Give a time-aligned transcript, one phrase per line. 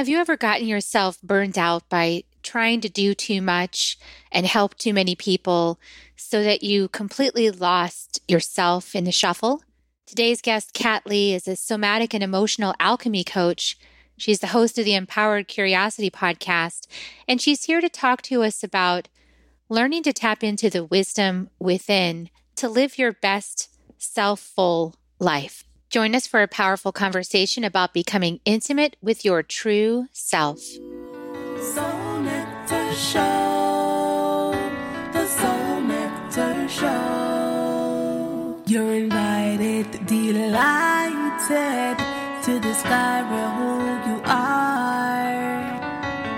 [0.00, 3.98] Have you ever gotten yourself burned out by trying to do too much
[4.32, 5.78] and help too many people
[6.16, 9.62] so that you completely lost yourself in the shuffle?
[10.06, 13.78] Today's guest, Kat Lee, is a somatic and emotional alchemy coach.
[14.16, 16.86] She's the host of the Empowered Curiosity podcast,
[17.28, 19.08] and she's here to talk to us about
[19.68, 25.64] learning to tap into the wisdom within to live your best self full life.
[25.90, 30.60] Join us for a powerful conversation about becoming intimate with your true self.
[30.60, 34.54] Soul Nectar Show.
[35.12, 38.62] The Soul Nectar Show.
[38.68, 41.98] You're invited, delighted
[42.44, 45.26] to discover who you are.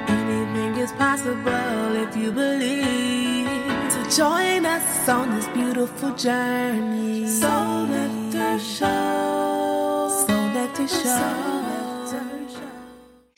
[0.09, 3.48] Anything is possible if you believe.
[3.93, 7.27] So join us on this beautiful journey.
[7.27, 9.31] Soul Nectar Show.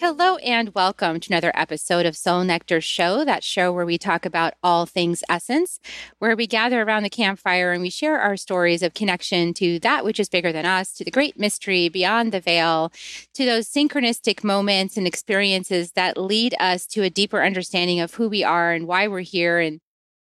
[0.07, 4.27] Hello and welcome to another episode of Soul Nectar Show, that show where we talk
[4.27, 5.81] about all things essence,
[6.19, 10.05] where we gather around the campfire and we share our stories of connection to that
[10.05, 12.93] which is bigger than us, to the great mystery beyond the veil,
[13.33, 18.29] to those synchronistic moments and experiences that lead us to a deeper understanding of who
[18.29, 19.81] we are and why we're here and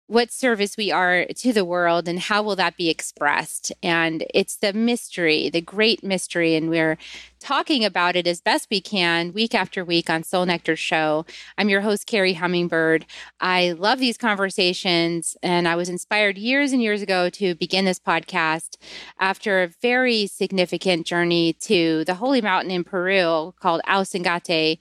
[0.09, 3.73] what service we are to the world and how will that be expressed.
[3.83, 6.99] And it's the mystery the great mystery and we're
[7.41, 11.25] talking about it as best we can week after week on soul nectar show.
[11.57, 13.07] I'm your host carrie hummingbird.
[13.39, 17.99] I love these conversations and i was inspired years and years ago to begin this
[17.99, 18.77] podcast
[19.19, 24.79] after a very significant journey to the holy mountain in peru called ausangate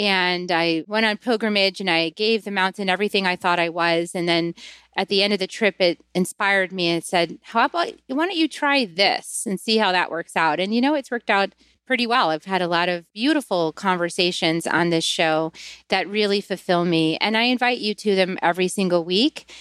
[0.00, 4.12] and I went on pilgrimage and I gave the mountain everything I thought I was.
[4.14, 4.54] And then
[4.96, 8.34] at the end of the trip, it inspired me and said, How about why don't
[8.34, 10.58] you try this and see how that works out?
[10.58, 11.54] And you know, it's worked out
[11.86, 12.30] pretty well.
[12.30, 15.52] I've had a lot of beautiful conversations on this show
[15.88, 17.18] that really fulfill me.
[17.18, 19.52] And I invite you to them every single week.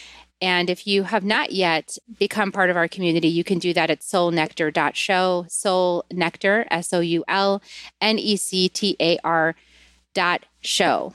[0.41, 3.89] And if you have not yet become part of our community, you can do that
[3.89, 7.61] at soulnectar.show, soul nectar, S O U L
[7.99, 9.55] N E C T A R
[10.61, 11.13] show.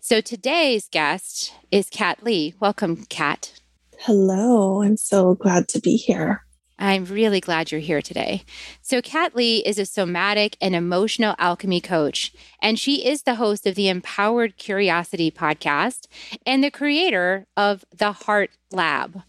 [0.00, 2.54] So today's guest is Kat Lee.
[2.58, 3.60] Welcome, Kat.
[3.98, 4.82] Hello.
[4.82, 6.42] I'm so glad to be here.
[6.80, 8.42] I'm really glad you're here today.
[8.80, 13.66] So, Kat Lee is a somatic and emotional alchemy coach, and she is the host
[13.66, 16.06] of the Empowered Curiosity podcast
[16.46, 19.22] and the creator of the Heart Lab.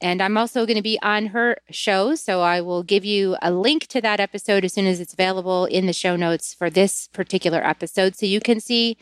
[0.00, 2.14] And I'm also going to be on her show.
[2.14, 5.64] So I will give you a link to that episode as soon as it's available
[5.66, 8.16] in the show notes for this particular episode.
[8.16, 8.96] So you can see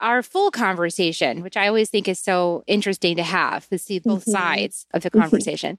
[0.00, 4.22] our full conversation, which I always think is so interesting to have to see both
[4.22, 4.30] mm-hmm.
[4.32, 5.20] sides of the mm-hmm.
[5.20, 5.78] conversation.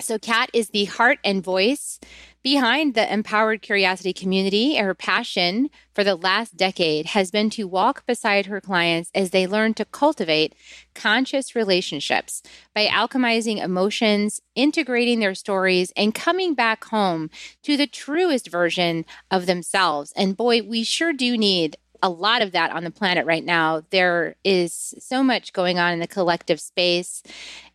[0.00, 2.00] So, Kat is the heart and voice
[2.42, 4.76] behind the Empowered Curiosity community.
[4.76, 9.46] Her passion for the last decade has been to walk beside her clients as they
[9.46, 10.54] learn to cultivate
[10.94, 12.42] conscious relationships
[12.74, 17.30] by alchemizing emotions, integrating their stories, and coming back home
[17.62, 20.12] to the truest version of themselves.
[20.16, 23.82] And boy, we sure do need a lot of that on the planet right now.
[23.90, 27.22] There is so much going on in the collective space.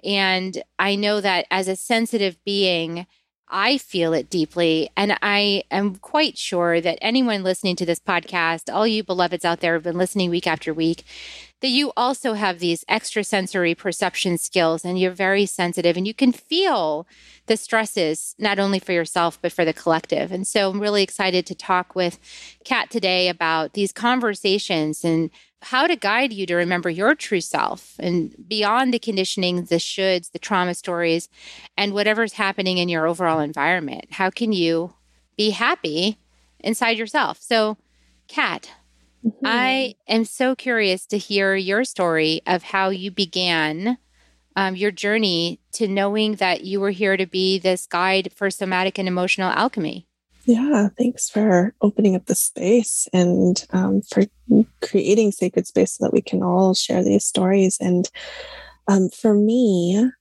[0.03, 3.05] And I know that as a sensitive being,
[3.47, 4.89] I feel it deeply.
[4.97, 9.59] And I am quite sure that anyone listening to this podcast, all you beloveds out
[9.59, 11.03] there have been listening week after week,
[11.61, 16.31] that you also have these extrasensory perception skills and you're very sensitive and you can
[16.31, 17.07] feel
[17.45, 20.31] the stresses, not only for yourself, but for the collective.
[20.31, 22.19] And so I'm really excited to talk with
[22.65, 25.29] Kat today about these conversations and
[25.61, 30.31] how to guide you to remember your true self and beyond the conditioning, the shoulds,
[30.31, 31.27] the trauma stories,
[31.77, 34.05] and whatever's happening in your overall environment.
[34.11, 34.93] How can you
[35.37, 36.17] be happy
[36.59, 37.41] inside yourself?
[37.41, 37.77] So,
[38.27, 38.71] Kat,
[39.25, 39.45] mm-hmm.
[39.45, 43.97] I am so curious to hear your story of how you began
[44.55, 48.97] um, your journey to knowing that you were here to be this guide for somatic
[48.97, 50.07] and emotional alchemy.
[50.45, 54.23] Yeah, thanks for opening up the space and um, for
[54.81, 57.77] creating sacred space so that we can all share these stories.
[57.81, 58.07] And
[58.87, 60.11] um, for me,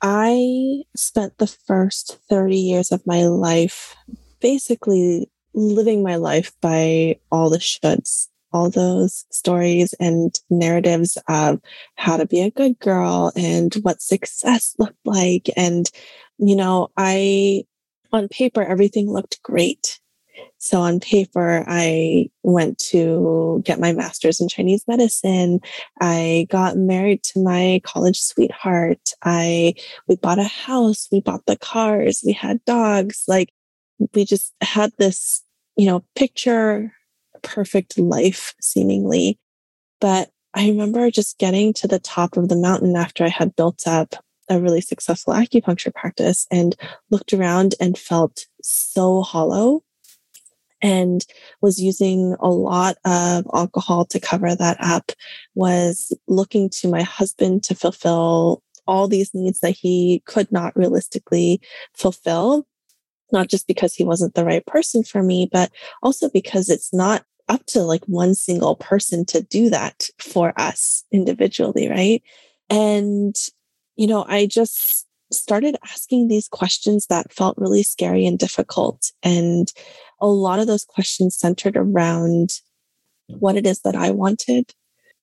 [0.00, 3.96] I spent the first 30 years of my life
[4.40, 11.60] basically living my life by all the shoulds all those stories and narratives of
[11.96, 15.48] how to be a good girl and what success looked like.
[15.56, 15.90] And,
[16.38, 17.64] you know, I,
[18.12, 20.00] on paper, everything looked great.
[20.58, 25.60] So on paper, I went to get my master's in Chinese medicine.
[26.00, 29.10] I got married to my college sweetheart.
[29.24, 29.74] I,
[30.08, 31.08] we bought a house.
[31.12, 32.22] We bought the cars.
[32.24, 33.24] We had dogs.
[33.28, 33.52] Like
[34.14, 35.42] we just had this,
[35.76, 36.92] you know, picture
[37.42, 39.38] perfect life, seemingly.
[40.00, 43.86] But I remember just getting to the top of the mountain after I had built
[43.86, 44.16] up
[44.48, 46.76] a really successful acupuncture practice and
[47.10, 49.82] looked around and felt so hollow
[50.82, 51.24] and
[51.60, 55.12] was using a lot of alcohol to cover that up
[55.54, 61.60] was looking to my husband to fulfill all these needs that he could not realistically
[61.94, 62.66] fulfill
[63.30, 65.70] not just because he wasn't the right person for me but
[66.02, 71.04] also because it's not up to like one single person to do that for us
[71.12, 72.22] individually right?
[72.70, 73.36] And
[73.96, 79.72] you know i just started asking these questions that felt really scary and difficult and
[80.20, 82.60] a lot of those questions centered around
[83.26, 84.72] what it is that I wanted,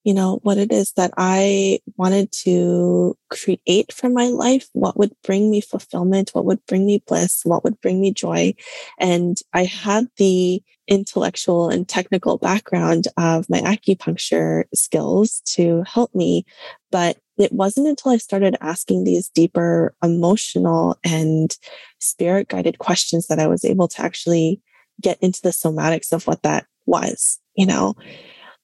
[0.03, 5.13] you know, what it is that I wanted to create for my life, what would
[5.23, 8.53] bring me fulfillment, what would bring me bliss, what would bring me joy.
[8.99, 16.45] And I had the intellectual and technical background of my acupuncture skills to help me.
[16.91, 21.55] But it wasn't until I started asking these deeper emotional and
[21.99, 24.61] spirit guided questions that I was able to actually
[25.01, 27.95] get into the somatics of what that was, you know?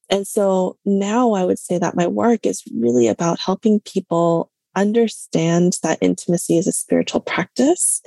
[0.09, 5.77] And so now I would say that my work is really about helping people understand
[5.81, 8.01] that intimacy is a spiritual practice,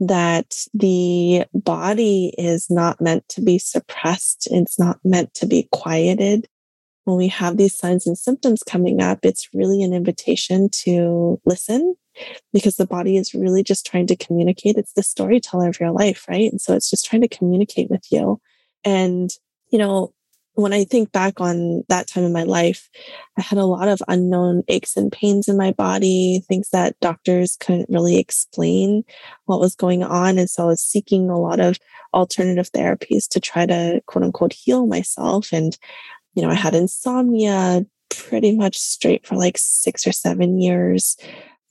[0.00, 6.46] that the body is not meant to be suppressed, it's not meant to be quieted.
[7.04, 11.96] When we have these signs and symptoms coming up, it's really an invitation to listen
[12.52, 14.76] because the body is really just trying to communicate.
[14.76, 16.50] It's the storyteller of your life, right?
[16.50, 18.40] And so it's just trying to communicate with you.
[18.84, 19.30] And,
[19.70, 20.14] you know,
[20.56, 22.88] when I think back on that time in my life,
[23.36, 27.56] I had a lot of unknown aches and pains in my body, things that doctors
[27.58, 29.02] couldn't really explain
[29.46, 30.38] what was going on.
[30.38, 31.78] And so I was seeking a lot of
[32.14, 35.52] alternative therapies to try to quote unquote heal myself.
[35.52, 35.76] And,
[36.34, 41.16] you know, I had insomnia pretty much straight for like six or seven years.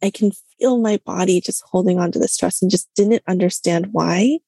[0.02, 3.90] I can feel my body just holding on to the stress and just didn't understand
[3.92, 4.40] why.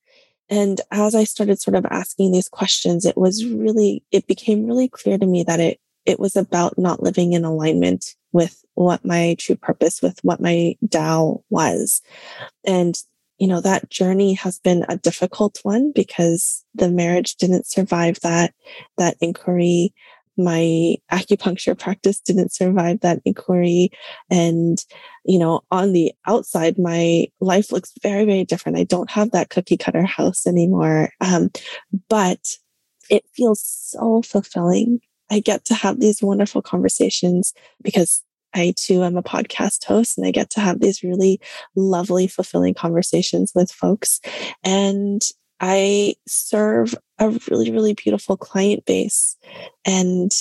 [0.50, 4.88] And as I started sort of asking these questions, it was really, it became really
[4.90, 9.36] clear to me that it, it was about not living in alignment with what my
[9.40, 12.02] true purpose, with what my Tao was.
[12.66, 12.96] And,
[13.38, 18.54] you know, that journey has been a difficult one because the marriage didn't survive that,
[18.98, 19.94] that inquiry
[20.38, 23.90] my acupuncture practice didn't survive that inquiry.
[24.30, 24.78] And,
[25.24, 28.78] you know, on the outside, my life looks very, very different.
[28.78, 31.10] I don't have that cookie cutter house anymore.
[31.22, 31.52] Um,
[32.10, 32.40] but
[33.10, 35.00] it feels so fulfilling.
[35.32, 38.24] I get to have these wonderful conversations because
[38.56, 41.40] I too am a podcast host and I get to have these really
[41.76, 44.22] lovely, fulfilling conversations with folks.
[44.64, 45.22] And
[45.60, 49.38] I serve a really, really beautiful client base.
[49.86, 50.32] And,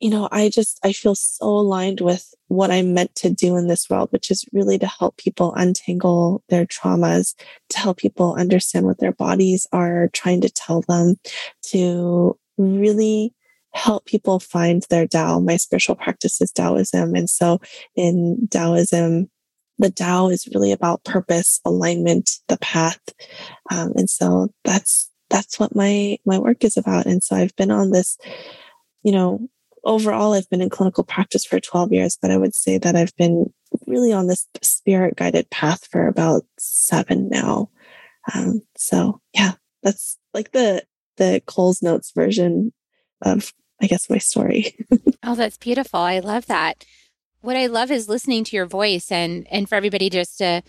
[0.00, 3.66] you know, I just, I feel so aligned with what I'm meant to do in
[3.66, 7.34] this world, which is really to help people untangle their traumas,
[7.70, 11.16] to help people understand what their bodies are trying to tell them,
[11.66, 13.34] to really
[13.72, 15.38] help people find their Tao.
[15.40, 17.14] My spiritual practice is Taoism.
[17.14, 17.60] And so
[17.94, 19.30] in Taoism,
[19.78, 23.00] the Tao is really about purpose, alignment, the path.
[23.70, 27.06] Um, and so that's, that's what my, my work is about.
[27.06, 28.18] And so I've been on this,
[29.02, 29.48] you know,
[29.84, 33.16] overall, I've been in clinical practice for 12 years, but I would say that I've
[33.16, 33.52] been
[33.86, 37.70] really on this spirit guided path for about seven now.
[38.34, 39.52] Um, so yeah,
[39.82, 40.84] that's like the,
[41.16, 42.72] the Coles Notes version
[43.22, 44.76] of, I guess, my story.
[45.22, 46.00] oh, that's beautiful.
[46.00, 46.84] I love that
[47.40, 50.62] what I love is listening to your voice and and for everybody just to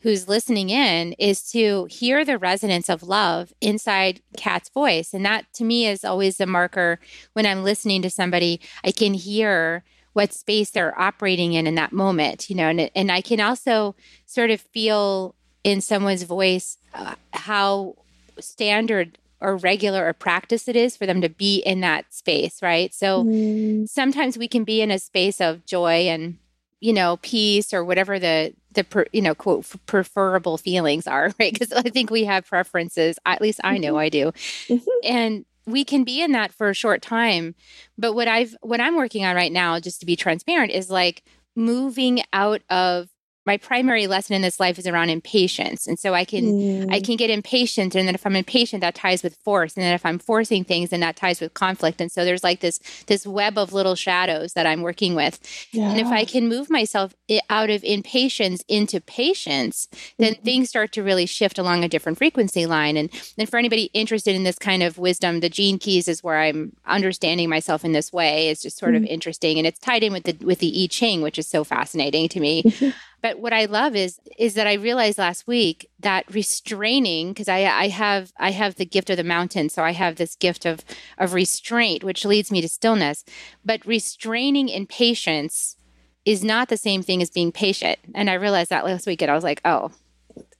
[0.00, 5.14] who's listening in is to hear the resonance of love inside Kat's voice.
[5.14, 6.98] And that to me is always a marker
[7.34, 11.92] when I'm listening to somebody, I can hear what space they're operating in in that
[11.92, 13.94] moment, you know, and, and I can also
[14.26, 17.94] sort of feel in someone's voice uh, how
[18.40, 22.94] standard or regular or practice it is for them to be in that space, right?
[22.94, 23.88] So mm.
[23.88, 26.38] sometimes we can be in a space of joy and
[26.80, 31.52] you know peace or whatever the the per, you know quote preferable feelings are, right?
[31.52, 33.18] Because I think we have preferences.
[33.26, 33.98] At least I know mm-hmm.
[33.98, 34.32] I do,
[34.68, 34.90] mm-hmm.
[35.04, 37.54] and we can be in that for a short time.
[37.98, 41.22] But what I've what I'm working on right now, just to be transparent, is like
[41.54, 43.08] moving out of
[43.44, 46.92] my primary lesson in this life is around impatience and so i can mm.
[46.92, 49.94] i can get impatient and then if i'm impatient that ties with force and then
[49.94, 53.26] if i'm forcing things then that ties with conflict and so there's like this this
[53.26, 55.40] web of little shadows that i'm working with
[55.72, 55.90] yeah.
[55.90, 57.14] and if i can move myself
[57.50, 60.44] out of impatience into patience then mm-hmm.
[60.44, 64.34] things start to really shift along a different frequency line and then for anybody interested
[64.34, 68.12] in this kind of wisdom the gene keys is where i'm understanding myself in this
[68.12, 68.98] way is just sort mm.
[68.98, 71.64] of interesting and it's tied in with the with the i ching which is so
[71.64, 72.90] fascinating to me mm-hmm.
[73.22, 77.60] But what I love is is that I realized last week that restraining because I
[77.64, 80.80] I have I have the gift of the mountain, so I have this gift of
[81.18, 83.24] of restraint, which leads me to stillness.
[83.64, 85.76] But restraining in patience
[86.24, 87.98] is not the same thing as being patient.
[88.14, 89.90] And I realized that last week, and I was like, oh,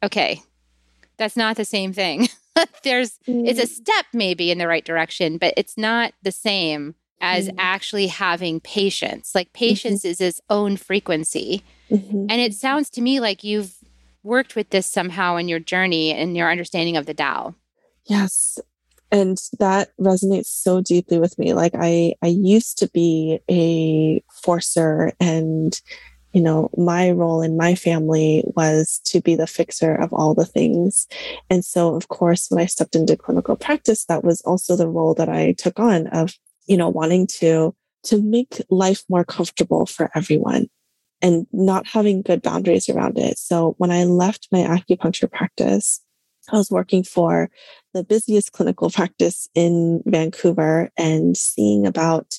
[0.02, 0.42] okay,
[1.18, 2.28] that's not the same thing.
[2.84, 3.48] There's mm.
[3.48, 3.68] it's a mm.
[3.68, 7.54] step maybe in the right direction, but it's not the same as mm.
[7.56, 9.34] actually having patience.
[9.34, 10.10] Like patience mm-hmm.
[10.10, 11.64] is its own frequency.
[11.90, 12.26] Mm-hmm.
[12.28, 13.76] And it sounds to me like you've
[14.22, 17.54] worked with this somehow in your journey and your understanding of the Tao.
[18.06, 18.58] Yes.
[19.10, 21.54] And that resonates so deeply with me.
[21.54, 25.80] Like I I used to be a forcer and
[26.32, 30.46] you know, my role in my family was to be the fixer of all the
[30.46, 31.06] things.
[31.50, 35.12] And so, of course, when I stepped into clinical practice, that was also the role
[35.14, 36.32] that I took on of,
[36.66, 40.68] you know, wanting to, to make life more comfortable for everyone
[41.20, 43.38] and not having good boundaries around it.
[43.38, 46.00] So when I left my acupuncture practice,
[46.50, 47.50] I was working for
[47.94, 52.38] the busiest clinical practice in Vancouver and seeing about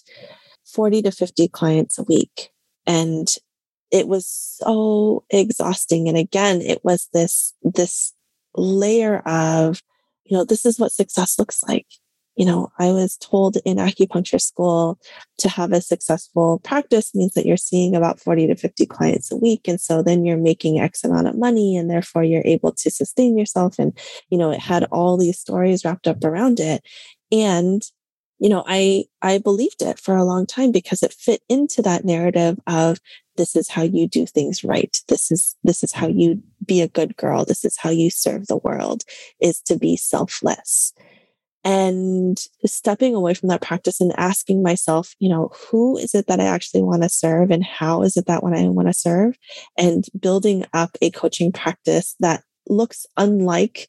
[0.66, 2.50] 40 to 50 clients a week.
[2.86, 3.30] And
[3.92, 6.10] it was so exhausting.
[6.10, 8.14] And again, it was this, this
[8.56, 9.82] layer of,
[10.26, 11.88] you know, this is what success looks like
[12.36, 15.00] you know, I was told in acupuncture school
[15.38, 19.38] to have a successful practice means that you're seeing about 40 to 50 clients a
[19.38, 19.68] week.
[19.68, 23.38] And so then you're making X amount of money and therefore you're able to sustain
[23.38, 23.78] yourself.
[23.78, 23.96] And,
[24.30, 26.84] you know, it had all these stories wrapped up around it.
[27.32, 27.84] And,
[28.40, 32.04] you know, I, I believed it for a long time because it fit into that
[32.04, 33.00] narrative of
[33.38, 34.98] this is how you do things right.
[35.08, 37.46] This is, this is how you be a good girl.
[37.46, 39.04] This is how you serve the world
[39.40, 40.94] is to be selfless
[41.64, 46.40] and stepping away from that practice and asking myself, you know, who is it that
[46.40, 49.38] I actually want to serve and how is it that when I want to serve
[49.78, 53.88] and building up a coaching practice that looks unlike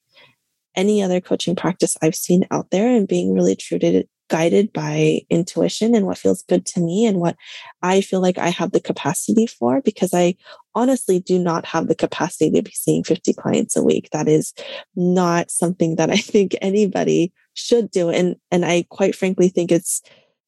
[0.77, 5.21] any other coaching practice I've seen out there and being really true to guided by
[5.31, 7.37] intuition and what feels good to me and what
[7.83, 10.37] I feel like I have the capacity for because I
[10.75, 14.09] honestly do not have the capacity to be seeing 50 clients a week.
[14.13, 14.53] That is
[14.97, 18.11] not something that I think anybody should do.
[18.11, 20.03] And, and I quite frankly think it's,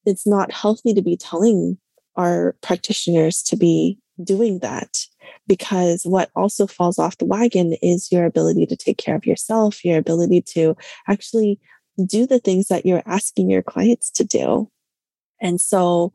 [0.05, 1.79] it's not healthy to be telling
[2.17, 4.99] our practitioners to be doing that
[5.47, 9.85] because what also falls off the wagon is your ability to take care of yourself,
[9.85, 10.77] your ability to
[11.09, 11.61] actually
[12.05, 14.71] do the things that you're asking your clients to do.
[15.41, 16.13] And so,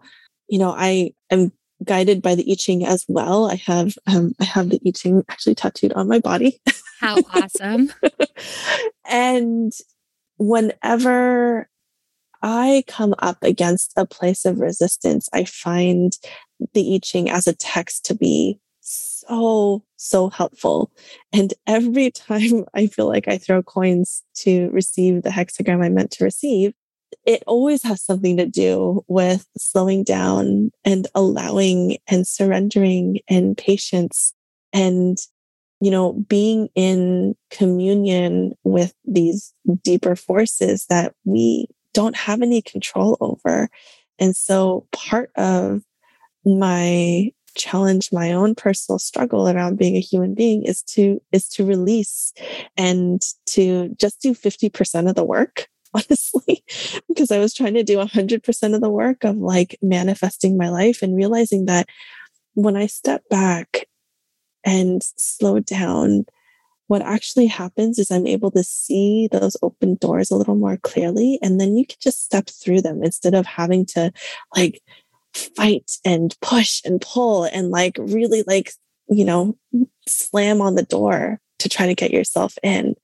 [0.47, 1.51] you know, I am
[1.83, 3.49] guided by the I Ching as well.
[3.49, 6.61] I have um, I have the I Ching actually tattooed on my body.
[6.99, 7.91] How awesome!
[9.09, 9.71] and
[10.41, 11.69] whenever
[12.41, 16.17] I come up against a place of resistance, I find
[16.73, 20.91] the I Ching as a text to be so, so helpful.
[21.31, 26.09] And every time I feel like I throw coins to receive the hexagram I meant
[26.11, 26.73] to receive,
[27.25, 34.33] it always has something to do with slowing down and allowing and surrendering and patience
[34.73, 35.19] and
[35.81, 43.17] you know being in communion with these deeper forces that we don't have any control
[43.19, 43.69] over.
[44.19, 45.81] And so part of
[46.45, 51.65] my challenge my own personal struggle around being a human being is to is to
[51.65, 52.33] release
[52.77, 56.63] and to just do 50% of the work honestly
[57.09, 61.01] because i was trying to do 100% of the work of like manifesting my life
[61.01, 61.89] and realizing that
[62.53, 63.85] when i step back
[64.63, 66.25] and slow down
[66.87, 71.39] what actually happens is i'm able to see those open doors a little more clearly
[71.41, 74.11] and then you can just step through them instead of having to
[74.55, 74.81] like
[75.33, 78.71] fight and push and pull and like really like,
[79.09, 79.57] you know,
[80.07, 82.95] slam on the door to try to get yourself in.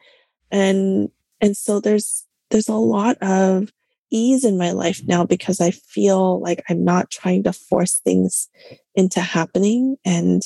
[0.51, 1.09] And,
[1.41, 3.71] and so there's, there's a lot of
[4.11, 8.49] ease in my life now because I feel like I'm not trying to force things
[8.95, 9.97] into happening.
[10.05, 10.43] And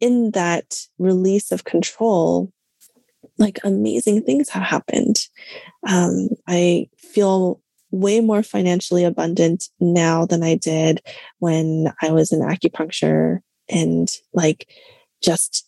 [0.00, 2.52] in that release of control,
[3.38, 5.26] like amazing things have happened.
[5.86, 11.00] Um, I feel way more financially abundant now than I did
[11.38, 14.68] when I was in acupuncture and like
[15.22, 15.66] just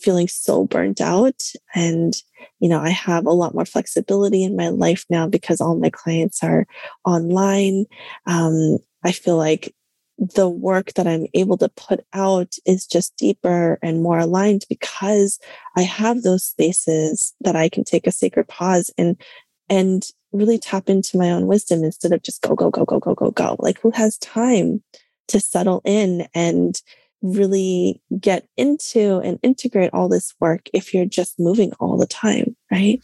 [0.00, 1.42] feeling so burnt out.
[1.74, 2.14] And,
[2.60, 5.90] you know, I have a lot more flexibility in my life now because all my
[5.90, 6.66] clients are
[7.04, 7.86] online.
[8.26, 9.74] Um, I feel like
[10.18, 15.38] the work that I'm able to put out is just deeper and more aligned because
[15.76, 19.20] I have those spaces that I can take a sacred pause and
[19.68, 23.14] and really tap into my own wisdom instead of just go go go go go
[23.14, 23.56] go go.
[23.58, 24.82] Like who has time
[25.28, 26.80] to settle in and
[27.22, 32.56] really get into and integrate all this work if you're just moving all the time,
[32.70, 33.00] right?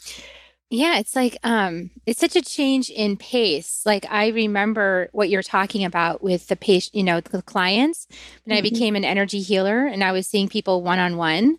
[0.73, 3.83] Yeah, it's like um it's such a change in pace.
[3.85, 8.07] Like I remember what you're talking about with the patient, you know, the clients
[8.45, 8.67] when mm-hmm.
[8.67, 11.59] I became an energy healer and I was seeing people one on one.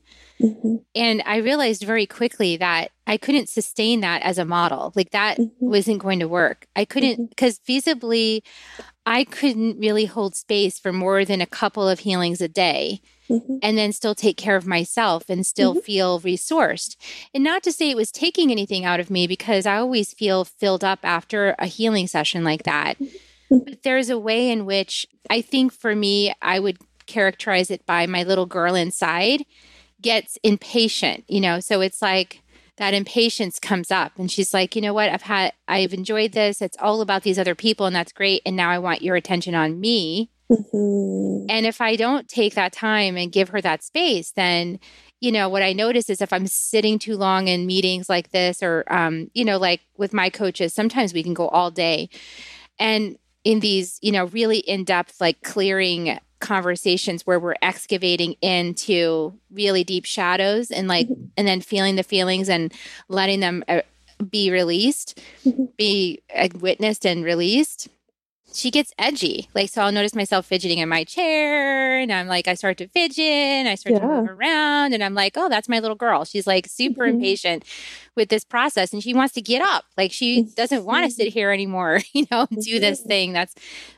[0.96, 4.91] And I realized very quickly that I couldn't sustain that as a model.
[4.96, 5.63] Like that mm-hmm.
[5.63, 6.67] wasn't going to work.
[6.75, 7.89] I couldn't because mm-hmm.
[7.91, 8.41] feasibly
[9.05, 13.00] I couldn't really hold space for more than a couple of healings a day
[13.30, 13.58] mm-hmm.
[13.62, 15.82] and then still take care of myself and still mm-hmm.
[15.82, 16.96] feel resourced.
[17.34, 20.46] And not to say it was taking anything out of me because I always feel
[20.46, 22.98] filled up after a healing session like that.
[23.00, 23.58] Mm-hmm.
[23.65, 28.08] But there's a way in which I think for me, I would characterize it by
[28.08, 29.46] my little girl inside
[30.01, 31.60] gets impatient, you know?
[31.60, 32.44] So it's like,
[32.77, 36.62] that impatience comes up and she's like you know what i've had i've enjoyed this
[36.62, 39.53] it's all about these other people and that's great and now i want your attention
[39.53, 41.46] on me Mm-hmm.
[41.50, 44.80] And if I don't take that time and give her that space, then,
[45.20, 48.62] you know, what I notice is if I'm sitting too long in meetings like this,
[48.62, 52.10] or, um, you know, like with my coaches, sometimes we can go all day.
[52.78, 59.34] And in these, you know, really in depth, like clearing conversations where we're excavating into
[59.52, 61.26] really deep shadows and like, mm-hmm.
[61.38, 62.74] and then feeling the feelings and
[63.08, 63.82] letting them uh,
[64.30, 65.66] be released, mm-hmm.
[65.78, 67.88] be uh, witnessed and released
[68.54, 69.50] she gets edgy.
[69.56, 72.88] Like, so I'll notice myself fidgeting in my chair and I'm like, I start to
[72.88, 74.00] fidget and I start yeah.
[74.00, 76.24] to move around and I'm like, oh, that's my little girl.
[76.24, 77.16] She's like super mm-hmm.
[77.16, 77.66] impatient
[78.16, 79.86] with this process and she wants to get up.
[79.98, 83.08] Like, she doesn't want to sit here anymore, you know, do this mm-hmm.
[83.08, 83.56] thing that's,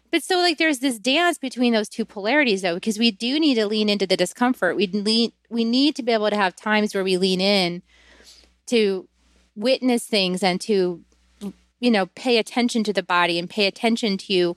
[0.10, 3.56] but so like there's this dance between those two polarities though, because we do need
[3.56, 4.78] to lean into the discomfort.
[4.78, 7.84] We lean, we need to be able to have times where we lean in
[8.68, 9.10] to
[9.56, 11.04] witness things and to
[11.86, 14.56] you know, pay attention to the body and pay attention to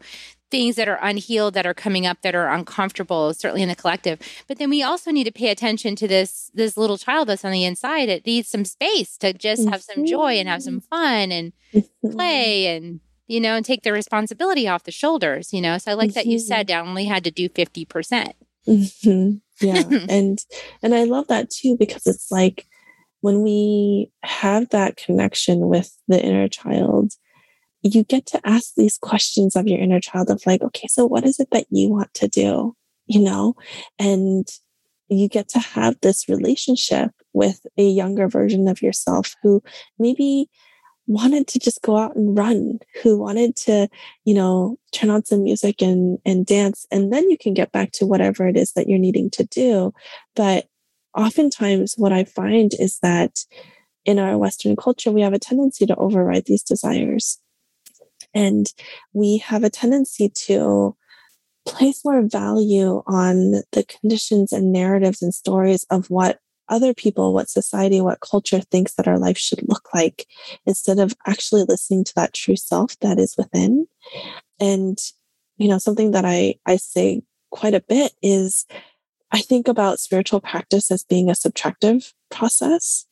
[0.50, 4.19] things that are unhealed that are coming up that are uncomfortable certainly in the collective
[4.47, 7.52] but then we also need to pay attention to this this little child that's on
[7.52, 11.30] the inside it needs some space to just have some joy and have some fun
[11.30, 12.10] and mm-hmm.
[12.12, 15.95] play and you know and take the responsibility off the shoulders you know so i
[15.95, 16.86] like that you said mm-hmm.
[16.86, 18.32] i only had to do 50%
[18.67, 19.32] mm-hmm.
[19.60, 20.38] yeah and
[20.82, 22.64] and i love that too because it's like
[23.21, 27.13] when we have that connection with the inner child,
[27.83, 31.25] you get to ask these questions of your inner child of like, okay, so what
[31.25, 32.75] is it that you want to do?
[33.07, 33.54] You know,
[33.99, 34.47] and
[35.09, 39.63] you get to have this relationship with a younger version of yourself who
[39.99, 40.50] maybe
[41.07, 43.89] wanted to just go out and run, who wanted to,
[44.25, 47.93] you know, turn on some music and and dance and then you can get back
[47.93, 49.93] to whatever it is that you're needing to do.
[50.37, 50.67] But
[51.16, 53.44] oftentimes what I find is that
[54.04, 57.38] in our Western culture, we have a tendency to override these desires.
[58.34, 58.73] And
[59.12, 60.97] we have a tendency to
[61.66, 67.49] place more value on the conditions and narratives and stories of what other people, what
[67.49, 70.26] society, what culture thinks that our life should look like,
[70.66, 73.86] instead of actually listening to that true self that is within.
[74.60, 74.99] And,
[75.56, 78.66] you know, something that I, I say quite a bit is
[79.30, 83.06] I think about spiritual practice as being a subtractive process.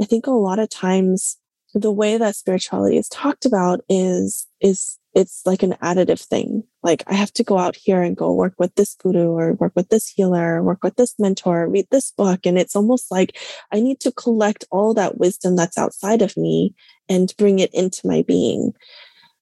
[0.00, 1.38] I think a lot of times
[1.74, 6.62] the way that spirituality is talked about is is it's like an additive thing.
[6.82, 9.72] Like I have to go out here and go work with this guru or work
[9.74, 12.40] with this healer, work with this mentor, read this book.
[12.44, 13.38] And it's almost like
[13.72, 16.74] I need to collect all that wisdom that's outside of me
[17.08, 18.72] and bring it into my being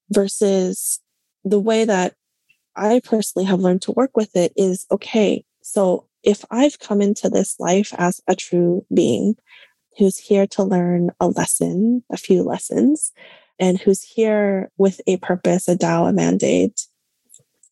[0.09, 1.01] versus
[1.43, 2.13] the way that
[2.77, 7.27] I personally have learned to work with it is okay, so if I've come into
[7.27, 9.35] this life as a true being
[9.97, 13.11] who's here to learn a lesson, a few lessons,
[13.57, 16.85] and who's here with a purpose, a Tao, a mandate,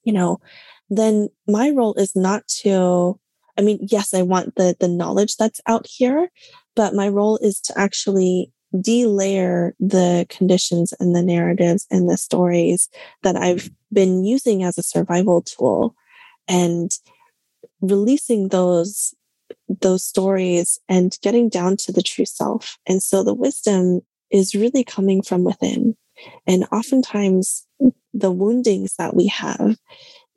[0.04, 0.42] you know,
[0.90, 3.20] then my role is not to,
[3.60, 6.30] I mean, yes, I want the, the knowledge that's out here,
[6.76, 12.90] but my role is to actually delayer the conditions and the narratives and the stories
[13.22, 15.96] that I've been using as a survival tool.
[16.48, 16.92] And
[17.84, 19.14] releasing those
[19.82, 22.78] those stories and getting down to the true self.
[22.88, 25.96] And so the wisdom is really coming from within.
[26.48, 27.68] And oftentimes
[28.14, 29.78] the woundings that we have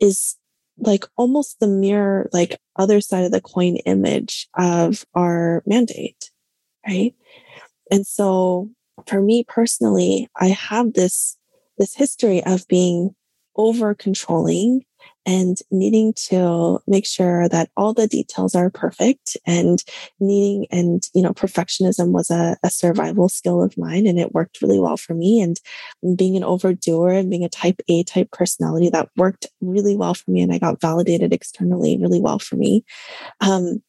[0.01, 0.37] is
[0.79, 6.31] like almost the mirror, like other side of the coin image of our mandate.
[6.87, 7.15] Right.
[7.91, 8.71] And so
[9.07, 11.39] for me personally, I have this,
[11.79, 13.15] this history of being
[13.57, 14.83] over controlling
[15.27, 19.83] and needing to make sure that all the details are perfect and
[20.21, 24.63] needing and you know perfectionism was a, a, survival skill of mine and it worked
[24.63, 25.41] really well for me.
[25.41, 25.61] And
[26.17, 30.31] being an overdoer and being a type a type personality that worked really well for
[30.31, 32.85] me and i got validated externally really well for me.
[33.41, 33.83] Um,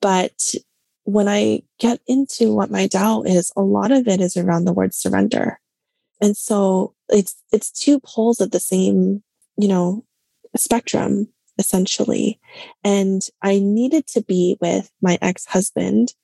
[0.00, 0.54] but
[1.04, 4.72] when i get into what my Tao is a lot of it is around the
[4.72, 5.60] word surrender.
[6.20, 9.22] And so it's it's two poles of the same
[9.56, 10.04] you know
[10.58, 12.40] spectrum essentially.
[12.82, 16.14] And I needed to be with my ex husband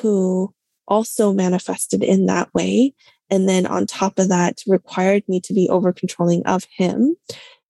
[0.00, 0.54] who
[0.88, 2.94] also manifested in that way.
[3.30, 7.16] And then on top of that, required me to be over controlling of him.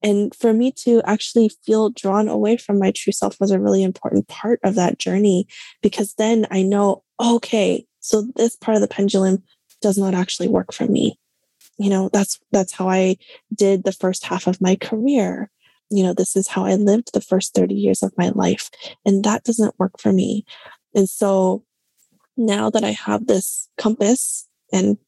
[0.02, 3.82] And for me to actually feel drawn away from my true self was a really
[3.82, 5.48] important part of that journey
[5.82, 9.42] because then I know, okay, so this part of the pendulum
[9.80, 11.18] does not actually work for me.
[11.78, 13.16] You know, that's that's how I
[13.54, 15.50] did the first half of my career
[15.90, 18.70] you know, this is how I lived the first 30 years of my life.
[19.04, 20.44] And that doesn't work for me.
[20.94, 21.64] And so
[22.36, 24.98] now that I have this compass and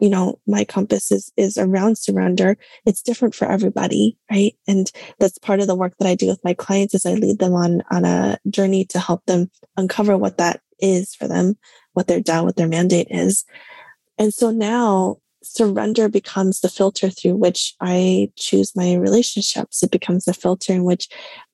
[0.00, 4.90] you know my compass is is around surrender it's different for everybody right and
[5.20, 7.54] that's part of the work that i do with my clients is i lead them
[7.54, 11.56] on on a journey to help them uncover what that is for them
[11.92, 13.44] what their Tao what their mandate is
[14.18, 19.82] and so now surrender becomes the filter through which I choose my relationships.
[19.82, 21.08] It becomes the filter in which,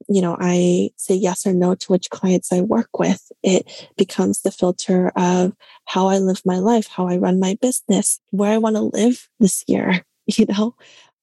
[0.09, 3.31] you know, I say yes or no to which clients I work with.
[3.43, 5.53] It becomes the filter of
[5.87, 9.29] how I live my life, how I run my business, where I want to live
[9.41, 10.75] this year, you know,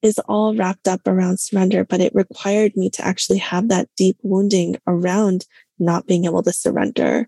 [0.02, 1.84] is all wrapped up around surrender.
[1.84, 5.46] But it required me to actually have that deep wounding around
[5.80, 7.28] not being able to surrender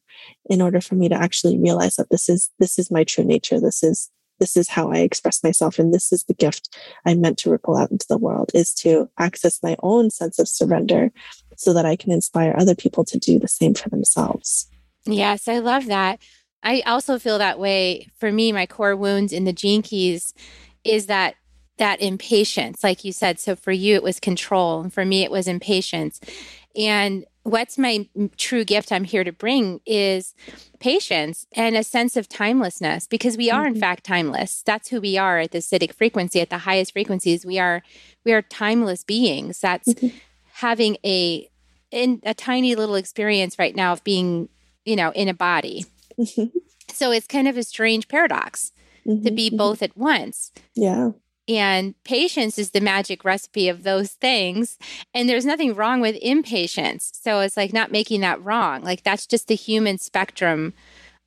[0.49, 3.59] in order for me to actually realize that this is this is my true nature
[3.59, 5.79] this is this is how I express myself.
[5.79, 9.09] And this is the gift I'm meant to ripple out into the world is to
[9.17, 11.11] access my own sense of surrender
[11.57, 14.67] so that I can inspire other people to do the same for themselves.
[15.05, 16.19] Yes, I love that.
[16.63, 18.09] I also feel that way.
[18.17, 20.33] For me, my core wounds in the gene keys
[20.83, 21.35] is that
[21.77, 23.39] that impatience, like you said.
[23.39, 24.81] So for you, it was control.
[24.81, 26.19] And for me, it was impatience.
[26.75, 28.07] And what's my
[28.37, 30.33] true gift I'm here to bring is
[30.79, 33.75] patience and a sense of timelessness because we are mm-hmm.
[33.75, 34.61] in fact timeless.
[34.63, 37.45] That's who we are at the Siddhic frequency at the highest frequencies.
[37.45, 37.83] We are
[38.23, 39.59] we are timeless beings.
[39.59, 40.17] That's mm-hmm.
[40.53, 41.49] having a
[41.91, 44.49] in a tiny little experience right now of being,
[44.83, 45.85] you know, in a body.
[46.17, 46.57] Mm-hmm.
[46.91, 48.71] So it's kind of a strange paradox
[49.05, 49.57] to be mm-hmm.
[49.57, 50.51] both at once.
[50.73, 51.11] Yeah.
[51.47, 54.77] And patience is the magic recipe of those things.
[55.13, 57.11] And there's nothing wrong with impatience.
[57.13, 58.81] So it's like not making that wrong.
[58.83, 60.73] Like that's just the human spectrum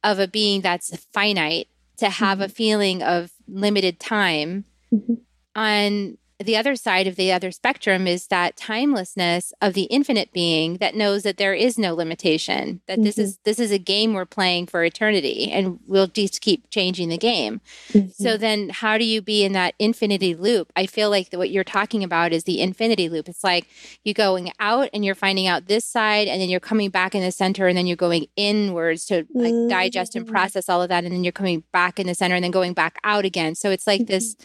[0.02, 2.44] of a being that's finite to have mm-hmm.
[2.44, 5.14] a feeling of limited time mm-hmm.
[5.54, 10.76] on the other side of the other spectrum is that timelessness of the infinite being
[10.76, 13.04] that knows that there is no limitation that mm-hmm.
[13.04, 17.08] this is this is a game we're playing for eternity and we'll just keep changing
[17.08, 18.08] the game mm-hmm.
[18.10, 21.64] so then how do you be in that infinity loop i feel like what you're
[21.64, 23.66] talking about is the infinity loop it's like
[24.04, 27.22] you going out and you're finding out this side and then you're coming back in
[27.22, 29.68] the center and then you're going inwards to like mm-hmm.
[29.68, 30.34] digest and mm-hmm.
[30.34, 32.74] process all of that and then you're coming back in the center and then going
[32.74, 34.44] back out again so it's like this mm-hmm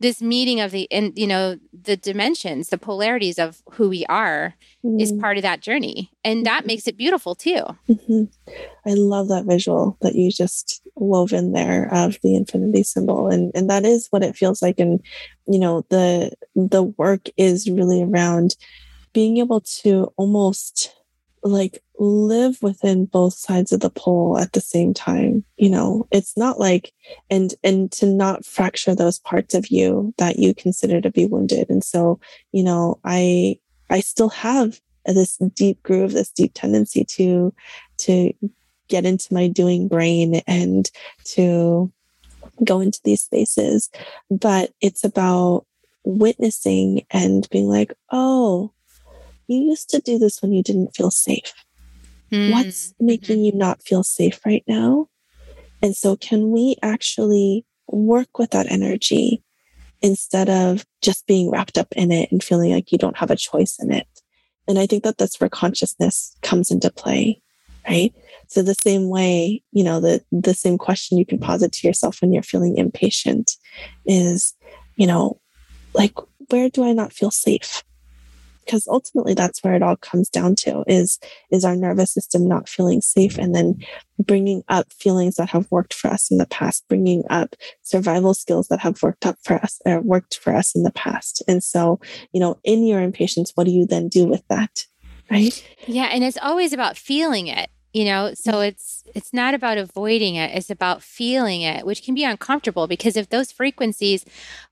[0.00, 4.54] this meeting of the and you know the dimensions the polarities of who we are
[4.84, 5.00] mm-hmm.
[5.00, 6.68] is part of that journey and that mm-hmm.
[6.68, 8.24] makes it beautiful too mm-hmm.
[8.86, 13.52] i love that visual that you just wove in there of the infinity symbol and
[13.54, 15.00] and that is what it feels like and
[15.46, 18.56] you know the the work is really around
[19.12, 20.94] being able to almost
[21.42, 26.06] like live within both sides of the pole at the same time you know?
[26.10, 26.92] It's not like
[27.28, 31.68] and and to not fracture those parts of you that you consider to be wounded.
[31.68, 32.20] And so
[32.52, 33.58] you know i
[33.90, 37.52] i still have this deep groove this deep tendency to
[37.98, 38.32] to
[38.88, 40.90] get into my doing brain and
[41.24, 41.92] to
[42.64, 43.90] go into these spaces.
[44.30, 45.66] But it's about
[46.04, 48.72] witnessing and being like oh
[49.48, 51.52] you used to do this when you didn't feel safe.
[52.30, 52.52] Mm-hmm.
[52.52, 55.08] What's making you not feel safe right now?
[55.82, 59.42] And so, can we actually work with that energy
[60.02, 63.36] instead of just being wrapped up in it and feeling like you don't have a
[63.36, 64.06] choice in it?
[64.66, 67.40] And I think that that's where consciousness comes into play,
[67.88, 68.12] right?
[68.48, 72.20] So the same way, you know, the the same question you can posit to yourself
[72.20, 73.56] when you're feeling impatient
[74.04, 74.54] is,
[74.96, 75.40] you know,
[75.94, 76.14] like
[76.50, 77.82] where do I not feel safe?
[78.68, 81.18] Because ultimately that's where it all comes down to is
[81.50, 83.74] is our nervous system not feeling safe and then
[84.18, 88.68] bringing up feelings that have worked for us in the past bringing up survival skills
[88.68, 91.42] that have worked up for us or worked for us in the past.
[91.48, 91.98] And so
[92.32, 94.84] you know in your impatience what do you then do with that
[95.30, 95.64] right?
[95.86, 98.68] Yeah and it's always about feeling it you know so mm.
[98.68, 103.16] it's it's not about avoiding it it's about feeling it which can be uncomfortable because
[103.16, 104.24] if those frequencies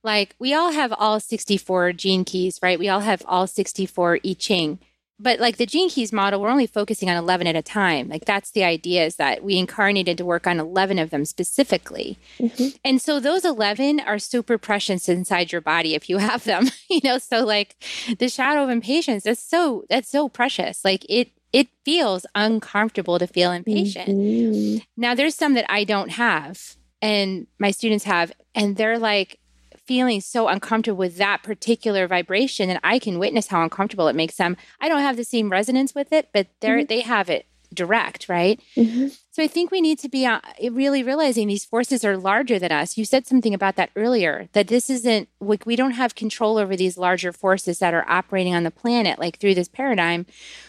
[0.03, 2.79] like we all have all 64 gene keys right?
[2.79, 4.79] We all have all 64 i ching.
[5.19, 8.09] But like the gene keys model we're only focusing on 11 at a time.
[8.09, 12.19] Like that's the idea is that we incarnated to work on 11 of them specifically.
[12.39, 12.77] Mm-hmm.
[12.85, 17.01] and so those 11 are super precious inside your body if you have them you
[17.03, 17.19] know?
[17.19, 17.77] So like
[18.19, 20.85] the shadow of impatience that's so that's so precious.
[20.85, 24.09] Like it it feels uncomfortable to feel impatient.
[24.09, 24.79] Mm-hmm.
[24.97, 29.39] Now, there's some that I don't have, and my students have, and they're like
[29.87, 34.37] feeling so uncomfortable with that particular vibration, and I can witness how uncomfortable it makes
[34.37, 34.57] them.
[34.81, 36.87] I don't have the same resonance with it, but they're mm-hmm.
[36.87, 38.61] they have it direct, right?
[38.77, 39.09] Mm-hmm.
[39.37, 42.73] So I think we need to be uh, really realizing these forces are larger than
[42.73, 42.97] us.
[42.97, 46.75] You said something about that earlier, that this isn't like we don't have control over
[46.75, 50.25] these larger forces that are operating on the planet, like through this paradigm.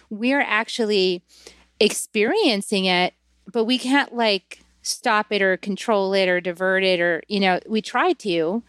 [0.09, 1.23] We're actually
[1.79, 3.13] experiencing it,
[3.49, 7.61] but we can't like stop it or control it or divert it or, you know,
[7.69, 8.63] we try to.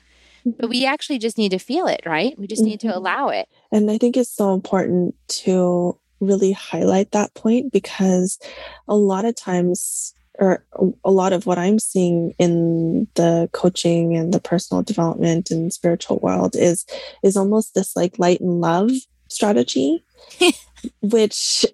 [0.46, 2.38] But we actually just need to feel it, right?
[2.38, 2.98] We just need to mm-hmm.
[2.98, 3.48] allow it.
[3.72, 8.38] And I think it's so important to really highlight that point because
[8.86, 10.64] a lot of times or
[11.04, 16.20] a lot of what I'm seeing in the coaching and the personal development and spiritual
[16.20, 16.86] world is
[17.24, 18.90] is almost this like light and love
[19.28, 20.04] strategy,
[21.00, 21.66] which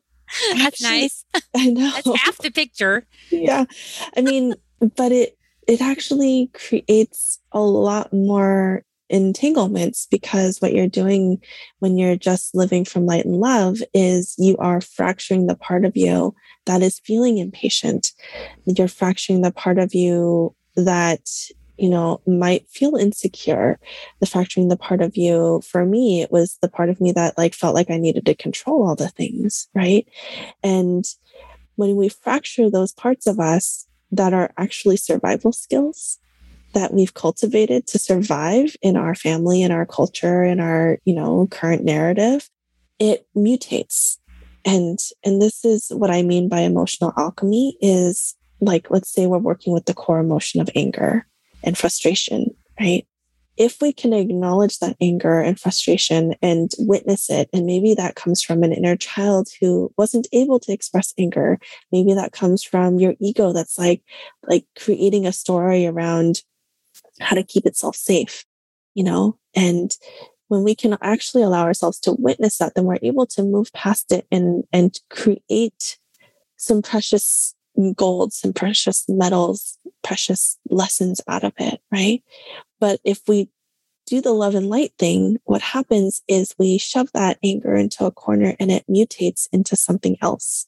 [0.52, 1.24] that's actually, nice.
[1.56, 3.06] I know that's half the picture.
[3.30, 3.66] Yeah,
[4.16, 4.54] I mean,
[4.96, 5.36] but it
[5.68, 11.38] it actually creates a lot more entanglements because what you're doing
[11.80, 15.96] when you're just living from light and love is you are fracturing the part of
[15.96, 16.34] you
[16.66, 18.12] that is feeling impatient.
[18.64, 21.20] You're fracturing the part of you that
[21.76, 23.78] you know might feel insecure
[24.20, 27.36] the fracturing the part of you for me it was the part of me that
[27.36, 30.08] like felt like i needed to control all the things right
[30.62, 31.04] and
[31.76, 36.18] when we fracture those parts of us that are actually survival skills
[36.74, 41.46] that we've cultivated to survive in our family in our culture in our you know
[41.50, 42.48] current narrative
[42.98, 44.18] it mutates.
[44.64, 49.38] And and this is what i mean by emotional alchemy is like let's say we're
[49.38, 51.26] working with the core emotion of anger
[51.62, 53.06] and frustration right?
[53.56, 58.42] If we can acknowledge that anger and frustration and witness it, and maybe that comes
[58.42, 61.60] from an inner child who wasn't able to express anger,
[61.92, 64.02] maybe that comes from your ego that's like,
[64.48, 66.42] like creating a story around
[67.20, 68.44] how to keep itself safe,
[68.94, 69.38] you know?
[69.54, 69.90] And
[70.48, 74.12] when we can actually allow ourselves to witness that, then we're able to move past
[74.12, 75.98] it and, and create
[76.56, 77.54] some precious
[77.96, 82.22] gold, some precious metals, precious lessons out of it, right?
[82.78, 83.48] But if we
[84.06, 88.10] do the love and light thing, what happens is we shove that anger into a
[88.10, 90.66] corner and it mutates into something else.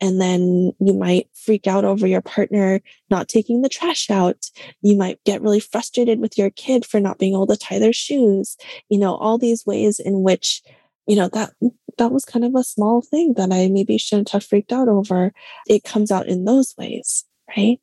[0.00, 4.50] And then you might freak out over your partner not taking the trash out.
[4.82, 7.92] You might get really frustrated with your kid for not being able to tie their
[7.92, 8.56] shoes.
[8.88, 10.62] You know, all these ways in which,
[11.06, 11.52] you know, that
[11.98, 15.32] that was kind of a small thing that I maybe shouldn't have freaked out over.
[15.68, 17.24] It comes out in those ways,
[17.56, 17.78] right?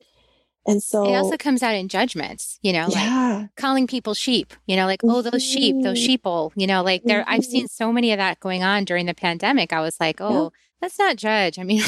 [0.67, 3.39] And so it also comes out in judgments, you know, yeah.
[3.41, 6.27] like calling people sheep, you know, like, oh, those sheep, those mm-hmm.
[6.29, 7.33] sheeple, you know, like there, mm-hmm.
[7.33, 9.73] I've seen so many of that going on during the pandemic.
[9.73, 10.49] I was like, oh, yeah.
[10.83, 11.57] let's not judge.
[11.57, 11.81] I mean,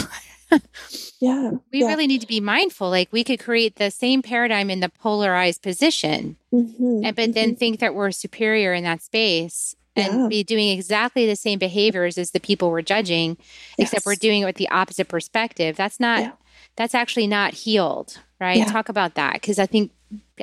[1.19, 1.87] yeah, we yeah.
[1.87, 2.89] really need to be mindful.
[2.89, 7.05] Like we could create the same paradigm in the polarized position, mm-hmm.
[7.05, 7.57] and, but then mm-hmm.
[7.57, 10.27] think that we're superior in that space and yeah.
[10.27, 13.37] be doing exactly the same behaviors as the people we're judging,
[13.77, 13.89] yes.
[13.89, 15.75] except we're doing it with the opposite perspective.
[15.75, 16.39] That's not,
[16.75, 18.57] that's actually not healed right?
[18.57, 18.65] Yeah.
[18.65, 19.91] Talk about that because I think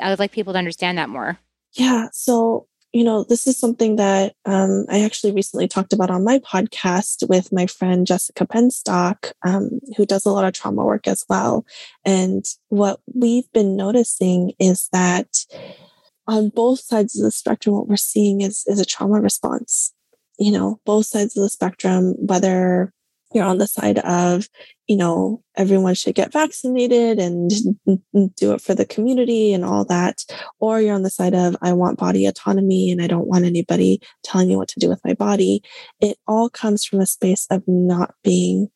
[0.01, 1.39] I would like people to understand that more.
[1.75, 2.09] Yeah.
[2.13, 6.39] So, you know, this is something that um, I actually recently talked about on my
[6.41, 11.25] podcast with my friend Jessica Penstock, um, who does a lot of trauma work as
[11.29, 11.65] well.
[12.05, 15.45] And what we've been noticing is that
[16.27, 19.93] on both sides of the spectrum, what we're seeing is, is a trauma response.
[20.39, 22.93] You know, both sides of the spectrum, whether
[23.33, 24.49] you're on the side of,
[24.87, 27.51] you know, everyone should get vaccinated and
[28.37, 30.25] do it for the community and all that.
[30.59, 34.01] Or you're on the side of, I want body autonomy and I don't want anybody
[34.25, 35.63] telling me what to do with my body.
[36.01, 38.69] It all comes from a space of not being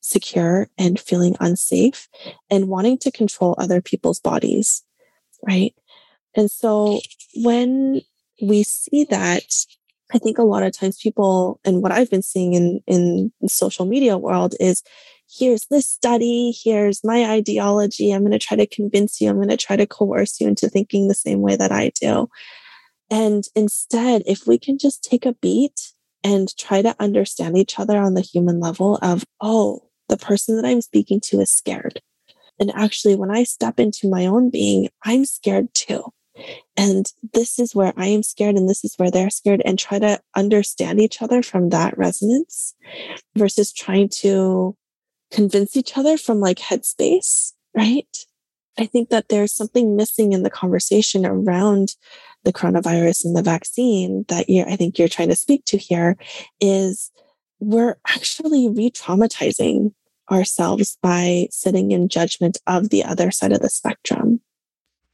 [0.00, 2.08] secure and feeling unsafe
[2.50, 4.82] and wanting to control other people's bodies.
[5.46, 5.74] Right.
[6.34, 7.00] And so
[7.34, 8.00] when
[8.40, 9.44] we see that
[10.12, 13.84] I think a lot of times people, and what I've been seeing in, in social
[13.84, 14.82] media world is
[15.30, 18.12] here's this study, here's my ideology.
[18.12, 20.68] I'm going to try to convince you, I'm going to try to coerce you into
[20.68, 22.28] thinking the same way that I do.
[23.10, 25.92] And instead, if we can just take a beat
[26.24, 30.64] and try to understand each other on the human level of, oh, the person that
[30.66, 32.00] I'm speaking to is scared.
[32.58, 36.12] And actually, when I step into my own being, I'm scared too.
[36.76, 39.98] And this is where I am scared, and this is where they're scared, and try
[39.98, 42.74] to understand each other from that resonance
[43.36, 44.76] versus trying to
[45.30, 48.16] convince each other from like headspace, right?
[48.78, 51.96] I think that there's something missing in the conversation around
[52.44, 56.16] the coronavirus and the vaccine that you I think you're trying to speak to here
[56.60, 57.10] is
[57.60, 59.92] we're actually re-traumatizing
[60.30, 64.40] ourselves by sitting in judgment of the other side of the spectrum.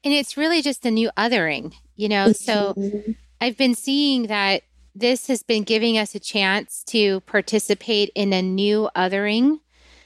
[0.05, 2.33] And it's really just a new othering, you know.
[2.33, 3.12] So mm-hmm.
[3.40, 4.62] I've been seeing that
[4.95, 9.61] this has been giving us a chance to participate in a new othering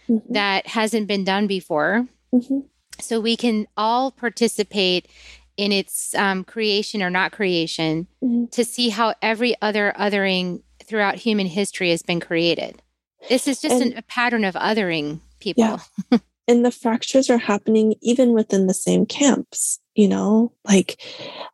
[0.08, 0.32] mm-hmm.
[0.32, 2.06] that hasn't been done before.
[2.32, 2.60] Mm-hmm.
[3.00, 5.08] So we can all participate
[5.56, 8.46] in its um, creation or not creation mm-hmm.
[8.46, 12.80] to see how every other othering throughout human history has been created.
[13.28, 15.80] This is just and, an, a pattern of othering people.
[16.10, 16.18] Yeah.
[16.48, 20.52] and the fractures are happening even within the same camps, you know?
[20.64, 21.02] Like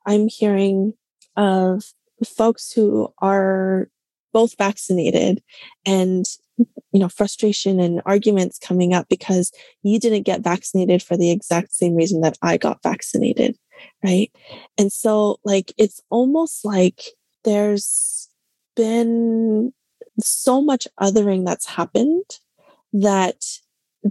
[0.07, 0.93] I'm hearing
[1.35, 1.83] of
[2.25, 3.89] folks who are
[4.33, 5.43] both vaccinated
[5.87, 6.27] and
[6.59, 9.51] you know frustration and arguments coming up because
[9.83, 13.57] you didn't get vaccinated for the exact same reason that I got vaccinated
[14.05, 14.31] right
[14.79, 17.03] and so like it's almost like
[17.45, 18.29] there's
[18.77, 19.73] been
[20.21, 22.25] so much othering that's happened
[22.93, 23.45] that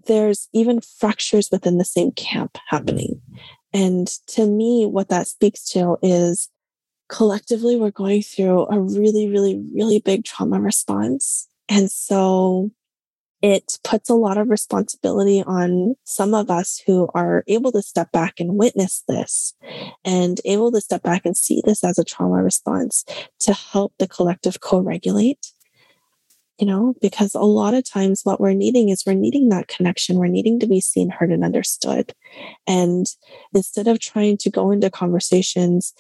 [0.08, 3.22] there's even fractures within the same camp happening
[3.74, 6.50] and to me what that speaks to is
[7.10, 12.72] collectively we're going through a really really really big trauma response and so
[13.44, 18.10] it puts a lot of responsibility on some of us who are able to step
[18.14, 19.54] back and witness this
[20.06, 23.04] and able to step back and see this as a trauma response
[23.42, 25.52] to help the collective co regulate.
[26.64, 30.16] You know, because a lot of times what we're needing is we're needing that connection.
[30.16, 32.14] We're needing to be seen, heard, and understood.
[32.66, 33.06] And
[33.54, 35.94] instead of trying to go into conversations,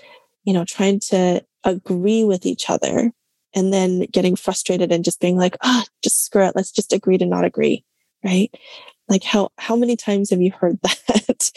[0.45, 3.12] you know, trying to agree with each other
[3.54, 6.56] and then getting frustrated and just being like, ah, oh, just screw it.
[6.56, 7.84] Let's just agree to not agree.
[8.23, 8.49] Right.
[9.10, 11.52] Like how, how many times have you heard that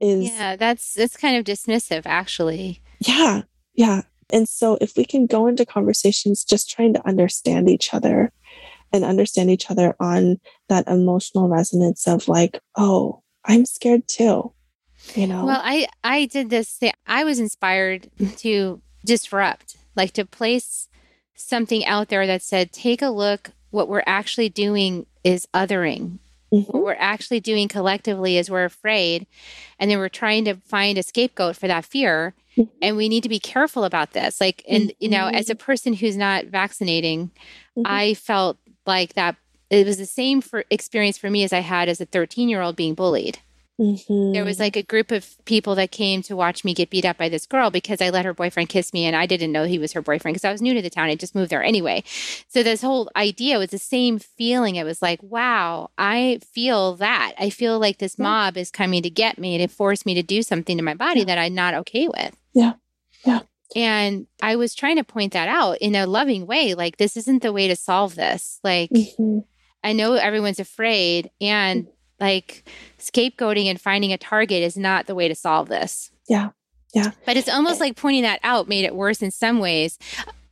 [0.00, 2.82] is, yeah, that's, that's kind of dismissive actually.
[2.98, 3.40] Yeah.
[3.72, 4.02] Yeah.
[4.30, 8.30] And so if we can go into conversations just trying to understand each other
[8.92, 14.52] and understand each other on that emotional resonance of like, oh, I'm scared too.
[15.14, 15.46] You know?
[15.46, 16.92] Well, I, I did this thing.
[17.06, 20.88] I was inspired to disrupt, like to place
[21.34, 26.18] something out there that said, take a look, what we're actually doing is othering.
[26.52, 26.72] Mm-hmm.
[26.72, 29.26] What we're actually doing collectively is we're afraid.
[29.78, 32.34] And then we're trying to find a scapegoat for that fear.
[32.56, 32.76] Mm-hmm.
[32.82, 34.40] And we need to be careful about this.
[34.40, 34.96] Like, and, mm-hmm.
[34.98, 35.64] you know, as a mm-hmm.
[35.64, 37.28] person who's not vaccinating,
[37.78, 37.82] mm-hmm.
[37.86, 39.36] I felt like that
[39.70, 42.60] it was the same for experience for me as I had as a 13 year
[42.60, 43.38] old being bullied.
[43.80, 44.32] Mm-hmm.
[44.32, 47.16] There was like a group of people that came to watch me get beat up
[47.16, 49.78] by this girl because I let her boyfriend kiss me and I didn't know he
[49.78, 51.08] was her boyfriend because I was new to the town.
[51.08, 52.02] I just moved there anyway.
[52.48, 54.76] So this whole idea was the same feeling.
[54.76, 57.32] It was like, wow, I feel that.
[57.38, 58.24] I feel like this yeah.
[58.24, 61.20] mob is coming to get me to force me to do something to my body
[61.20, 61.26] yeah.
[61.26, 62.36] that I'm not okay with.
[62.52, 62.74] Yeah.
[63.24, 63.40] Yeah.
[63.76, 66.74] And I was trying to point that out in a loving way.
[66.74, 68.58] Like, this isn't the way to solve this.
[68.64, 69.40] Like, mm-hmm.
[69.82, 71.86] I know everyone's afraid and
[72.18, 76.10] like scapegoating and finding a target is not the way to solve this.
[76.28, 76.50] Yeah.
[76.94, 77.12] Yeah.
[77.24, 79.98] But it's almost like pointing that out made it worse in some ways,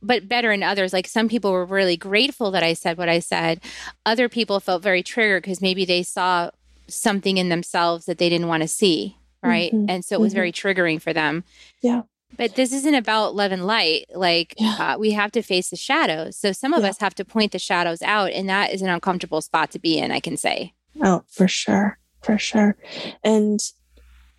[0.01, 0.93] but better in others.
[0.93, 3.59] Like some people were really grateful that I said what I said.
[4.05, 6.49] Other people felt very triggered because maybe they saw
[6.87, 9.17] something in themselves that they didn't want to see.
[9.43, 9.71] Right.
[9.71, 9.89] Mm-hmm.
[9.89, 10.37] And so it was mm-hmm.
[10.37, 11.43] very triggering for them.
[11.81, 12.01] Yeah.
[12.37, 14.05] But this isn't about love and light.
[14.13, 14.93] Like yeah.
[14.95, 16.37] uh, we have to face the shadows.
[16.37, 16.89] So some of yeah.
[16.89, 19.97] us have to point the shadows out, and that is an uncomfortable spot to be
[19.97, 20.11] in.
[20.11, 20.73] I can say.
[21.01, 21.97] Oh, for sure.
[22.21, 22.75] For sure.
[23.23, 23.59] And,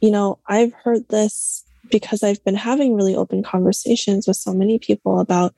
[0.01, 4.79] you know, I've heard this because I've been having really open conversations with so many
[4.79, 5.55] people about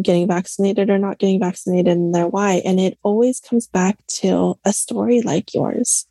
[0.00, 2.62] getting vaccinated or not getting vaccinated and their why.
[2.64, 6.06] And it always comes back to a story like yours.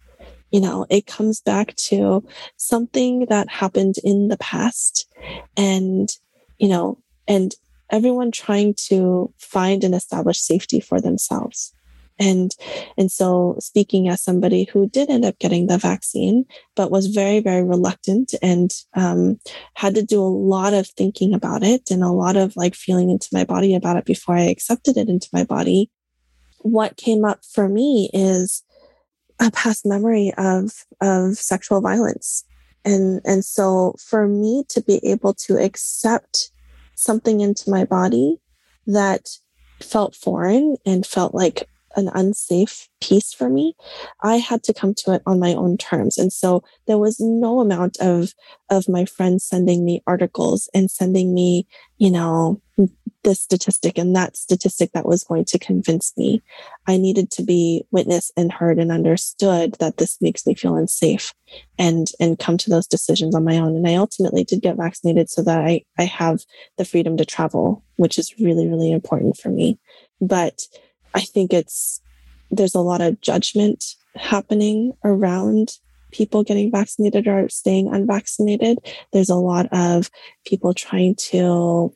[0.55, 2.23] You know, it comes back to
[2.55, 5.05] something that happened in the past
[5.57, 6.07] and,
[6.57, 7.53] you know, and
[7.89, 11.73] everyone trying to find and establish safety for themselves
[12.17, 12.55] And,
[12.97, 17.41] and so speaking as somebody who did end up getting the vaccine, but was very,
[17.41, 19.39] very reluctant and um,
[19.73, 23.09] had to do a lot of thinking about it and a lot of like feeling
[23.09, 25.91] into my body about it before I accepted it into my body.
[26.59, 28.63] What came up for me is
[29.39, 32.43] a past memory of, of sexual violence.
[32.83, 36.51] And, and so for me to be able to accept
[36.95, 38.39] something into my body
[38.87, 39.29] that
[39.81, 43.75] felt foreign and felt like an unsafe piece for me,
[44.23, 46.17] I had to come to it on my own terms.
[46.17, 48.33] And so there was no amount of,
[48.69, 51.67] of my friends sending me articles and sending me,
[51.97, 52.61] you know,
[53.25, 56.41] this statistic and that statistic that was going to convince me.
[56.87, 61.33] I needed to be witnessed and heard and understood that this makes me feel unsafe
[61.77, 63.75] and, and come to those decisions on my own.
[63.75, 66.41] And I ultimately did get vaccinated so that I, I have
[66.77, 69.79] the freedom to travel, which is really, really important for me.
[70.21, 70.61] But
[71.15, 72.01] I think it's,
[72.51, 75.77] there's a lot of judgment happening around
[76.11, 78.77] people getting vaccinated or staying unvaccinated.
[79.11, 80.09] There's a lot of
[80.45, 81.93] people trying to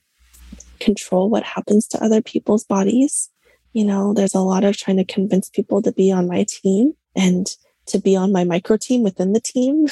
[0.80, 3.30] control what happens to other people's bodies.
[3.74, 6.94] You know, there's a lot of trying to convince people to be on my team
[7.16, 7.48] and
[7.88, 9.88] to be on my micro team within the team.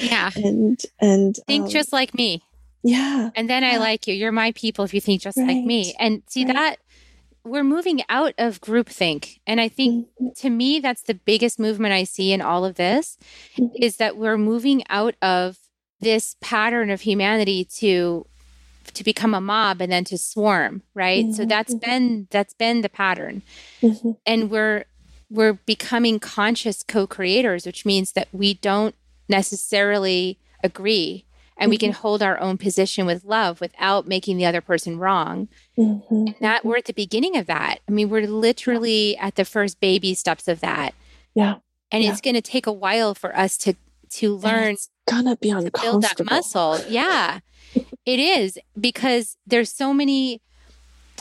[0.00, 0.30] Yeah.
[0.36, 2.42] and and think um, just like me.
[2.82, 3.30] Yeah.
[3.34, 4.14] And then I like you.
[4.14, 5.48] You're my people if you think just right.
[5.48, 5.94] like me.
[5.98, 6.54] And see right.
[6.54, 6.78] that
[7.48, 9.40] we're moving out of groupthink.
[9.46, 10.28] And I think mm-hmm.
[10.36, 13.18] to me, that's the biggest movement I see in all of this
[13.56, 13.74] mm-hmm.
[13.80, 15.58] is that we're moving out of
[16.00, 18.26] this pattern of humanity to
[18.94, 21.34] to become a mob and then to swarm right mm-hmm.
[21.34, 23.42] so that's been that's been the pattern
[23.82, 24.12] mm-hmm.
[24.24, 24.84] and we're
[25.28, 28.94] we're becoming conscious co-creators which means that we don't
[29.28, 31.24] necessarily agree
[31.58, 32.00] and we can mm-hmm.
[32.00, 35.48] hold our own position with love without making the other person wrong.
[35.76, 36.14] Mm-hmm.
[36.14, 37.80] And that we're at the beginning of that.
[37.88, 40.94] I mean, we're literally at the first baby steps of that.
[41.34, 41.56] Yeah.
[41.90, 42.12] And yeah.
[42.12, 43.74] it's going to take a while for us to
[44.10, 46.78] to learn it's gonna be to build that muscle.
[46.88, 47.40] Yeah.
[48.06, 50.40] it is because there's so many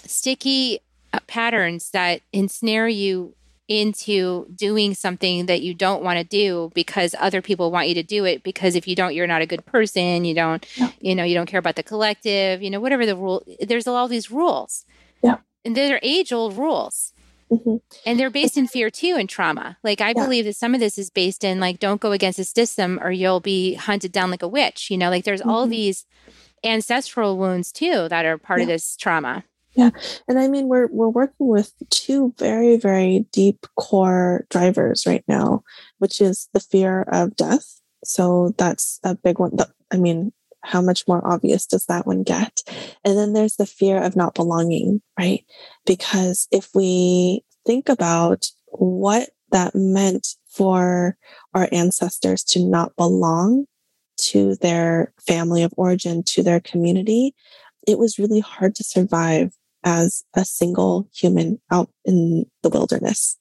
[0.05, 0.79] sticky
[1.13, 3.35] uh, patterns that ensnare you
[3.67, 8.03] into doing something that you don't want to do because other people want you to
[8.03, 10.89] do it because if you don't you're not a good person you don't yeah.
[11.01, 14.07] you know you don't care about the collective you know whatever the rule there's all
[14.07, 14.85] these rules
[15.21, 17.11] yeah and they're age old rules
[17.51, 17.75] mm-hmm.
[18.05, 20.23] and they're based in fear too and trauma like i yeah.
[20.23, 23.11] believe that some of this is based in like don't go against the system or
[23.11, 25.49] you'll be hunted down like a witch you know like there's mm-hmm.
[25.49, 26.05] all these
[26.63, 28.63] ancestral wounds too that are part yeah.
[28.63, 29.43] of this trauma
[29.77, 29.91] yeah.
[30.27, 35.63] And I mean, we're, we're working with two very, very deep core drivers right now,
[35.99, 37.79] which is the fear of death.
[38.03, 39.55] So that's a big one.
[39.93, 42.61] I mean, how much more obvious does that one get?
[43.05, 45.45] And then there's the fear of not belonging, right?
[45.85, 51.17] Because if we think about what that meant for
[51.53, 53.65] our ancestors to not belong
[54.17, 57.35] to their family of origin, to their community,
[57.87, 59.53] it was really hard to survive
[59.87, 63.37] as a single human out in the wilderness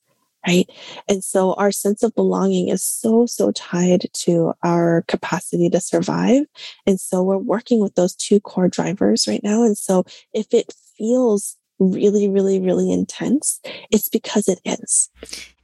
[0.47, 0.71] right?
[1.09, 6.45] And so our sense of belonging is so so tied to our capacity to survive.
[6.87, 9.65] And so we're working with those two core drivers right now.
[9.65, 15.11] And so if it feels really really really intense it's because it is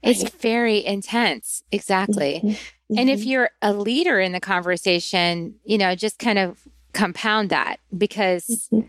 [0.02, 1.62] it's very intense.
[1.70, 2.40] Exactly.
[2.42, 2.98] Mm-hmm.
[2.98, 3.28] and if mm-hmm.
[3.28, 6.58] you're a leader in the conversation you know just kind of
[6.92, 8.88] compound that because mm-hmm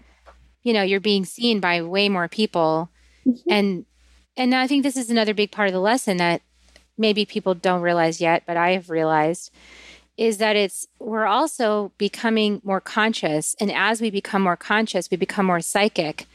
[0.64, 2.90] you know you're being seen by way more people.
[3.26, 3.52] Mm-hmm.
[3.52, 3.86] and
[4.36, 6.42] and i think this is another big part of the lesson that
[6.98, 9.50] maybe people don't realize yet but i have realized
[10.18, 13.56] is that it's we're also becoming more conscious.
[13.60, 16.28] And as we become more conscious we become more psychic.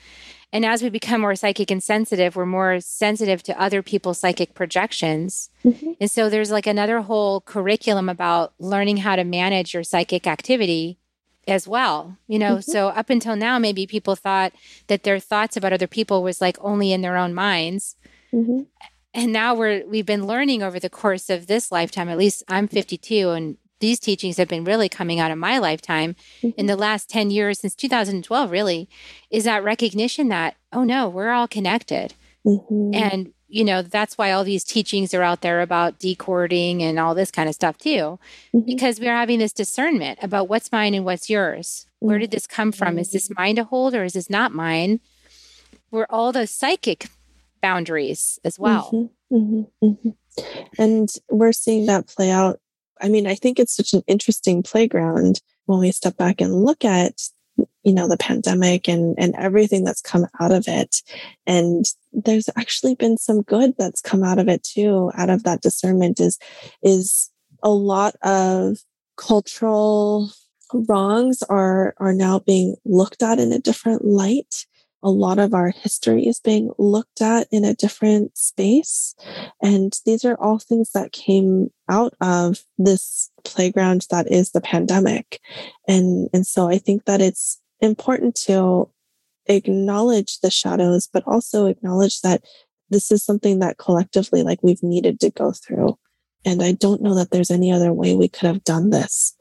[0.51, 4.55] And as we become more psychic and sensitive we're more sensitive to other people's psychic
[4.55, 5.51] projections.
[5.65, 5.93] Mm-hmm.
[6.01, 10.99] and so there's like another whole curriculum about learning how to manage your psychic activity
[11.49, 12.71] as well you know mm-hmm.
[12.71, 14.53] so up until now maybe people thought
[14.87, 17.97] that their thoughts about other people was like only in their own minds
[18.33, 18.63] mm-hmm.
[19.15, 22.69] and now we're we've been learning over the course of this lifetime at least i'm
[22.69, 26.59] 52 and these teachings have been really coming out of my lifetime mm-hmm.
[26.59, 28.89] in the last 10 years since 2012 really
[29.31, 32.15] is that recognition that oh no we're all connected
[32.47, 32.91] mm-hmm.
[32.95, 37.15] and you know, that's why all these teachings are out there about decording and all
[37.15, 38.19] this kind of stuff too,
[38.55, 38.61] mm-hmm.
[38.67, 41.87] because we're having this discernment about what's mine and what's yours.
[41.97, 42.07] Mm-hmm.
[42.07, 42.99] Where did this come from?
[42.99, 45.01] Is this mine to hold or is this not mine?
[45.91, 47.09] We're all those psychic
[47.63, 48.91] boundaries as well.
[49.33, 49.37] Mm-hmm.
[49.37, 49.87] mm-hmm.
[49.87, 50.11] mm-hmm.
[50.79, 52.61] And we're seeing that play out.
[53.01, 56.85] I mean, I think it's such an interesting playground when we step back and look
[56.85, 57.21] at
[57.83, 61.03] you know the pandemic and and everything that's come out of it.
[61.47, 65.63] And there's actually been some good that's come out of it too out of that
[65.63, 66.39] discernment is
[66.83, 67.31] is
[67.63, 68.79] a lot of
[69.17, 70.31] cultural
[70.73, 74.67] wrongs are are now being looked at in a different light
[75.03, 79.15] a lot of our history is being looked at in a different space.
[79.63, 85.41] And these are all things that came out of this playground that is the pandemic.
[85.87, 88.91] And, and so I think that it's important to
[89.47, 92.43] acknowledge the shadows, but also acknowledge that
[92.91, 95.99] this is something that collectively, like we've needed to go through.
[96.45, 99.37] And I don't know that there's any other way we could have done this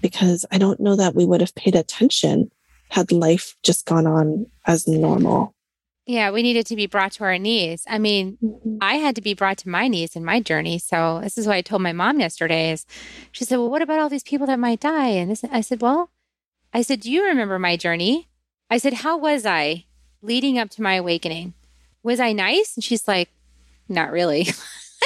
[0.00, 2.50] because I don't know that we would have paid attention
[2.92, 5.54] had life just gone on as normal.
[6.04, 7.86] Yeah, we needed to be brought to our knees.
[7.88, 8.76] I mean, mm-hmm.
[8.82, 10.78] I had to be brought to my knees in my journey.
[10.78, 12.84] So this is what I told my mom yesterday is
[13.30, 15.08] she said, Well, what about all these people that might die?
[15.08, 16.10] And this, I said, Well,
[16.74, 18.28] I said, Do you remember my journey?
[18.68, 19.86] I said, How was I
[20.20, 21.54] leading up to my awakening?
[22.02, 22.76] Was I nice?
[22.76, 23.30] And she's like,
[23.88, 24.48] Not really.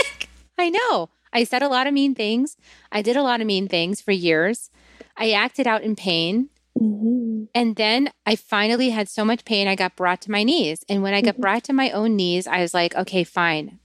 [0.58, 1.10] I know.
[1.32, 2.56] I said a lot of mean things.
[2.90, 4.70] I did a lot of mean things for years.
[5.16, 6.48] I acted out in pain.
[6.76, 7.44] Mm-hmm.
[7.54, 10.84] And then I finally had so much pain, I got brought to my knees.
[10.88, 11.42] And when I got mm-hmm.
[11.42, 13.78] brought to my own knees, I was like, okay, fine.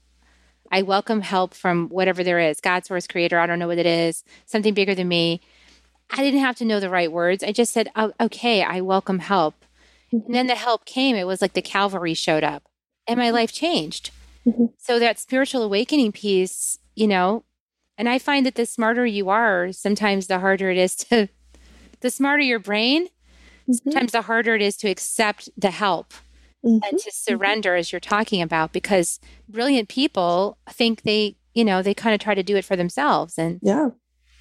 [0.71, 3.39] I welcome help from whatever there is God, source, creator.
[3.39, 5.41] I don't know what it is, something bigger than me.
[6.09, 7.43] I didn't have to know the right words.
[7.43, 9.55] I just said, oh, okay, I welcome help.
[10.13, 10.25] Mm-hmm.
[10.25, 11.15] And then the help came.
[11.15, 12.63] It was like the cavalry showed up
[13.07, 13.35] and my mm-hmm.
[13.35, 14.11] life changed.
[14.45, 14.65] Mm-hmm.
[14.77, 17.43] So that spiritual awakening piece, you know,
[17.97, 21.29] and I find that the smarter you are, sometimes the harder it is to
[22.01, 23.73] the smarter your brain, mm-hmm.
[23.73, 26.13] sometimes the harder it is to accept the help
[26.65, 26.79] mm-hmm.
[26.83, 27.33] and to mm-hmm.
[27.33, 32.19] surrender, as you're talking about, because brilliant people think they, you know, they kind of
[32.19, 33.37] try to do it for themselves.
[33.37, 33.89] And yeah.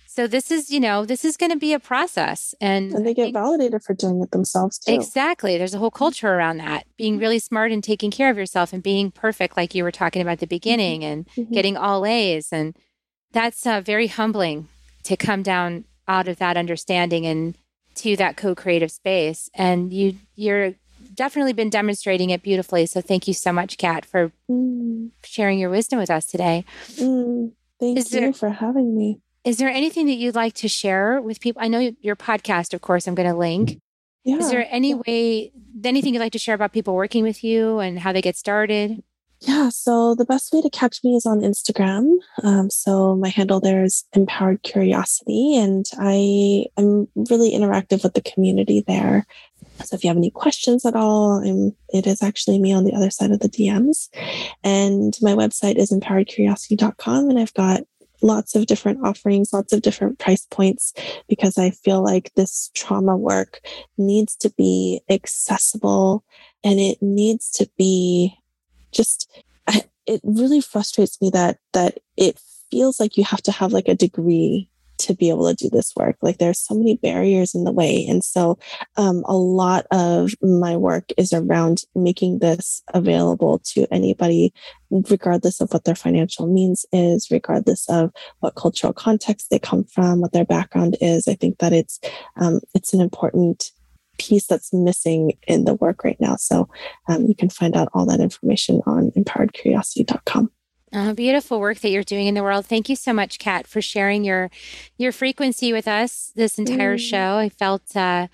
[0.06, 3.14] So this is, you know, this is going to be a process, and and they
[3.14, 4.92] get think, validated for doing it themselves too.
[4.92, 5.56] Exactly.
[5.56, 8.82] There's a whole culture around that, being really smart and taking care of yourself, and
[8.82, 10.56] being perfect, like you were talking about at the mm-hmm.
[10.56, 11.54] beginning, and mm-hmm.
[11.54, 12.76] getting all A's, and
[13.30, 14.66] that's uh, very humbling
[15.04, 17.56] to come down out of that understanding and
[17.94, 19.48] to that co-creative space.
[19.54, 20.74] And you you're
[21.14, 22.86] definitely been demonstrating it beautifully.
[22.86, 25.11] So thank you so much kat for mm.
[25.24, 26.64] sharing your wisdom with us today.
[26.96, 27.52] Mm.
[27.78, 29.20] thank is you there, for having me.
[29.44, 32.82] Is there anything that you'd like to share with people i know your podcast of
[32.82, 33.80] course i'm going to link
[34.22, 34.36] yeah.
[34.36, 35.50] is there any way
[35.82, 39.02] anything you'd like to share about people working with you and how they get started
[39.43, 42.16] yeah, so the best way to catch me is on Instagram.
[42.43, 48.20] Um, so my handle there is Empowered Curiosity, and I am really interactive with the
[48.20, 49.26] community there.
[49.84, 52.93] So if you have any questions at all, I'm, it is actually me on the
[52.93, 54.11] other side of the DMs.
[54.62, 57.80] And my website is empoweredcuriosity.com, and I've got
[58.22, 60.93] lots of different offerings, lots of different price points,
[61.28, 63.61] because I feel like this trauma work
[63.97, 66.24] needs to be accessible
[66.62, 68.36] and it needs to be
[68.93, 69.30] just
[70.07, 73.95] it really frustrates me that that it feels like you have to have like a
[73.95, 74.68] degree
[74.99, 76.16] to be able to do this work.
[76.20, 78.05] Like there's so many barriers in the way.
[78.09, 78.59] And so
[78.97, 84.53] um, a lot of my work is around making this available to anybody,
[84.91, 88.11] regardless of what their financial means is, regardless of
[88.41, 91.26] what cultural context they come from, what their background is.
[91.26, 91.99] I think that it's
[92.36, 93.70] um, it's an important
[94.20, 96.36] piece that's missing in the work right now.
[96.36, 96.68] So
[97.08, 100.50] um, you can find out all that information on empoweredcuriosity.com.
[100.92, 102.66] Oh, beautiful work that you're doing in the world.
[102.66, 104.50] Thank you so much, Kat, for sharing your
[104.98, 107.00] your frequency with us this entire mm.
[107.00, 107.36] show.
[107.36, 108.26] I felt uh,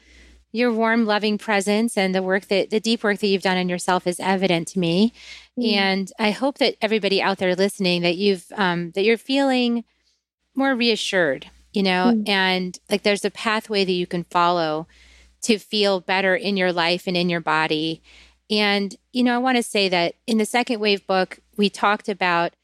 [0.52, 3.68] your warm, loving presence and the work that the deep work that you've done in
[3.68, 5.12] yourself is evident to me.
[5.58, 5.72] Mm.
[5.74, 9.84] And I hope that everybody out there listening that you've um, that you're feeling
[10.54, 12.26] more reassured, you know, mm.
[12.26, 14.88] and like there's a pathway that you can follow
[15.42, 18.02] to feel better in your life and in your body.
[18.50, 22.08] And, you know, I want to say that in the second wave book, we talked
[22.08, 22.54] about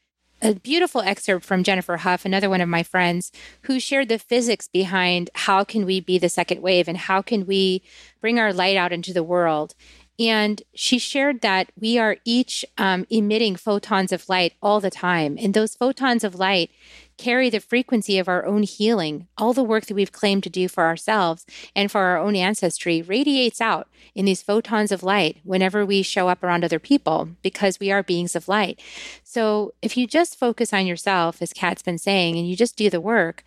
[0.41, 4.67] a beautiful excerpt from Jennifer Huff, another one of my friends, who shared the physics
[4.67, 7.81] behind how can we be the second wave and how can we
[8.19, 9.73] bring our light out into the world.
[10.19, 15.37] And she shared that we are each um, emitting photons of light all the time.
[15.39, 16.69] And those photons of light
[17.17, 19.27] carry the frequency of our own healing.
[19.37, 21.45] All the work that we've claimed to do for ourselves
[21.75, 26.27] and for our own ancestry radiates out in these photons of light whenever we show
[26.27, 28.81] up around other people because we are beings of light.
[29.23, 32.89] So if you just focus on yourself, as Kat's been saying, and you just do
[32.89, 33.43] the work,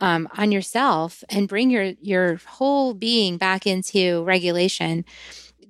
[0.00, 5.04] um, on yourself and bring your your whole being back into regulation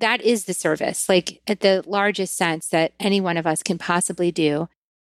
[0.00, 3.78] that is the service like at the largest sense that any one of us can
[3.78, 4.68] possibly do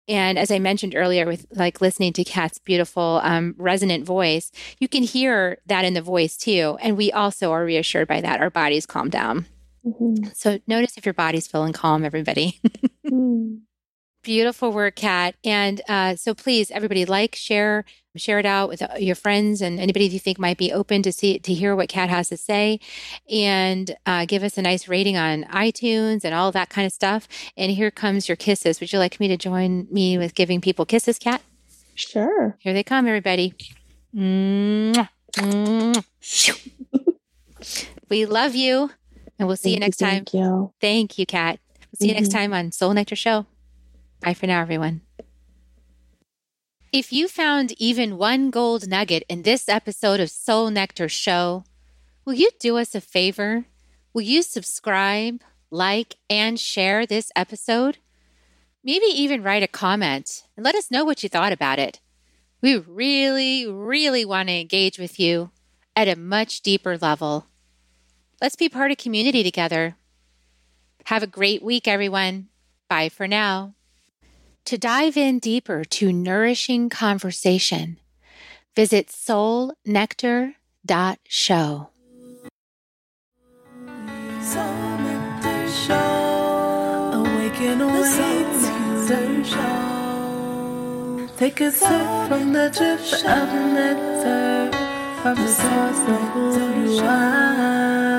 [0.07, 4.87] And as I mentioned earlier, with like listening to Kat's beautiful, um, resonant voice, you
[4.87, 6.77] can hear that in the voice too.
[6.81, 8.39] And we also are reassured by that.
[8.39, 9.45] Our bodies calm down.
[9.85, 10.29] Mm-hmm.
[10.33, 12.59] So notice if your body's feeling calm, everybody.
[13.05, 13.59] mm.
[14.23, 15.35] Beautiful work, Kat.
[15.45, 17.85] And uh, so please, everybody, like, share,
[18.17, 21.11] share it out with uh, your friends and anybody you think might be open to
[21.11, 22.79] see to hear what Kat has to say,
[23.29, 27.27] and uh, give us a nice rating on iTunes and all that kind of stuff.
[27.55, 28.79] And here comes your kisses.
[28.79, 31.41] Would you like me to join me with giving people kisses, Kat?
[31.95, 32.55] Sure.
[32.59, 33.53] Here they come, everybody.
[34.15, 35.09] Mwah.
[35.33, 36.73] Mwah.
[38.09, 38.91] we love you,
[39.39, 40.13] and we'll see thank you next you, time.
[40.13, 40.73] Thank you.
[40.79, 41.59] Thank you, Kat.
[41.79, 42.09] We'll see mm-hmm.
[42.09, 42.37] you next mm-hmm.
[42.37, 43.45] time on Soul Nectar Show.
[44.21, 45.06] Bye for now, everyone.
[46.93, 51.65] If you found even one gold nugget in this episode of Soul Nectar Show,
[52.23, 53.65] will you do us a favor?
[54.13, 57.97] Will you subscribe, like, and share this episode?
[58.85, 61.99] Maybe even write a comment and let us know what you thought about it.
[62.61, 65.51] We really, really want to engage with you
[65.93, 67.47] at a much deeper level.
[68.41, 69.97] Let's be part of community together.
[71.07, 72.47] Have a great week, everyone.
[72.89, 73.73] Bye for now.
[74.67, 77.99] To dive in deeper to nourishing conversation,
[78.75, 81.89] visit soulnectar.show.
[84.41, 87.13] Soul Nectar Show.
[87.13, 91.29] Awaken, awaken, show.
[91.37, 94.69] Take a sip from the drip of nectar
[95.21, 98.16] from the source of who you are.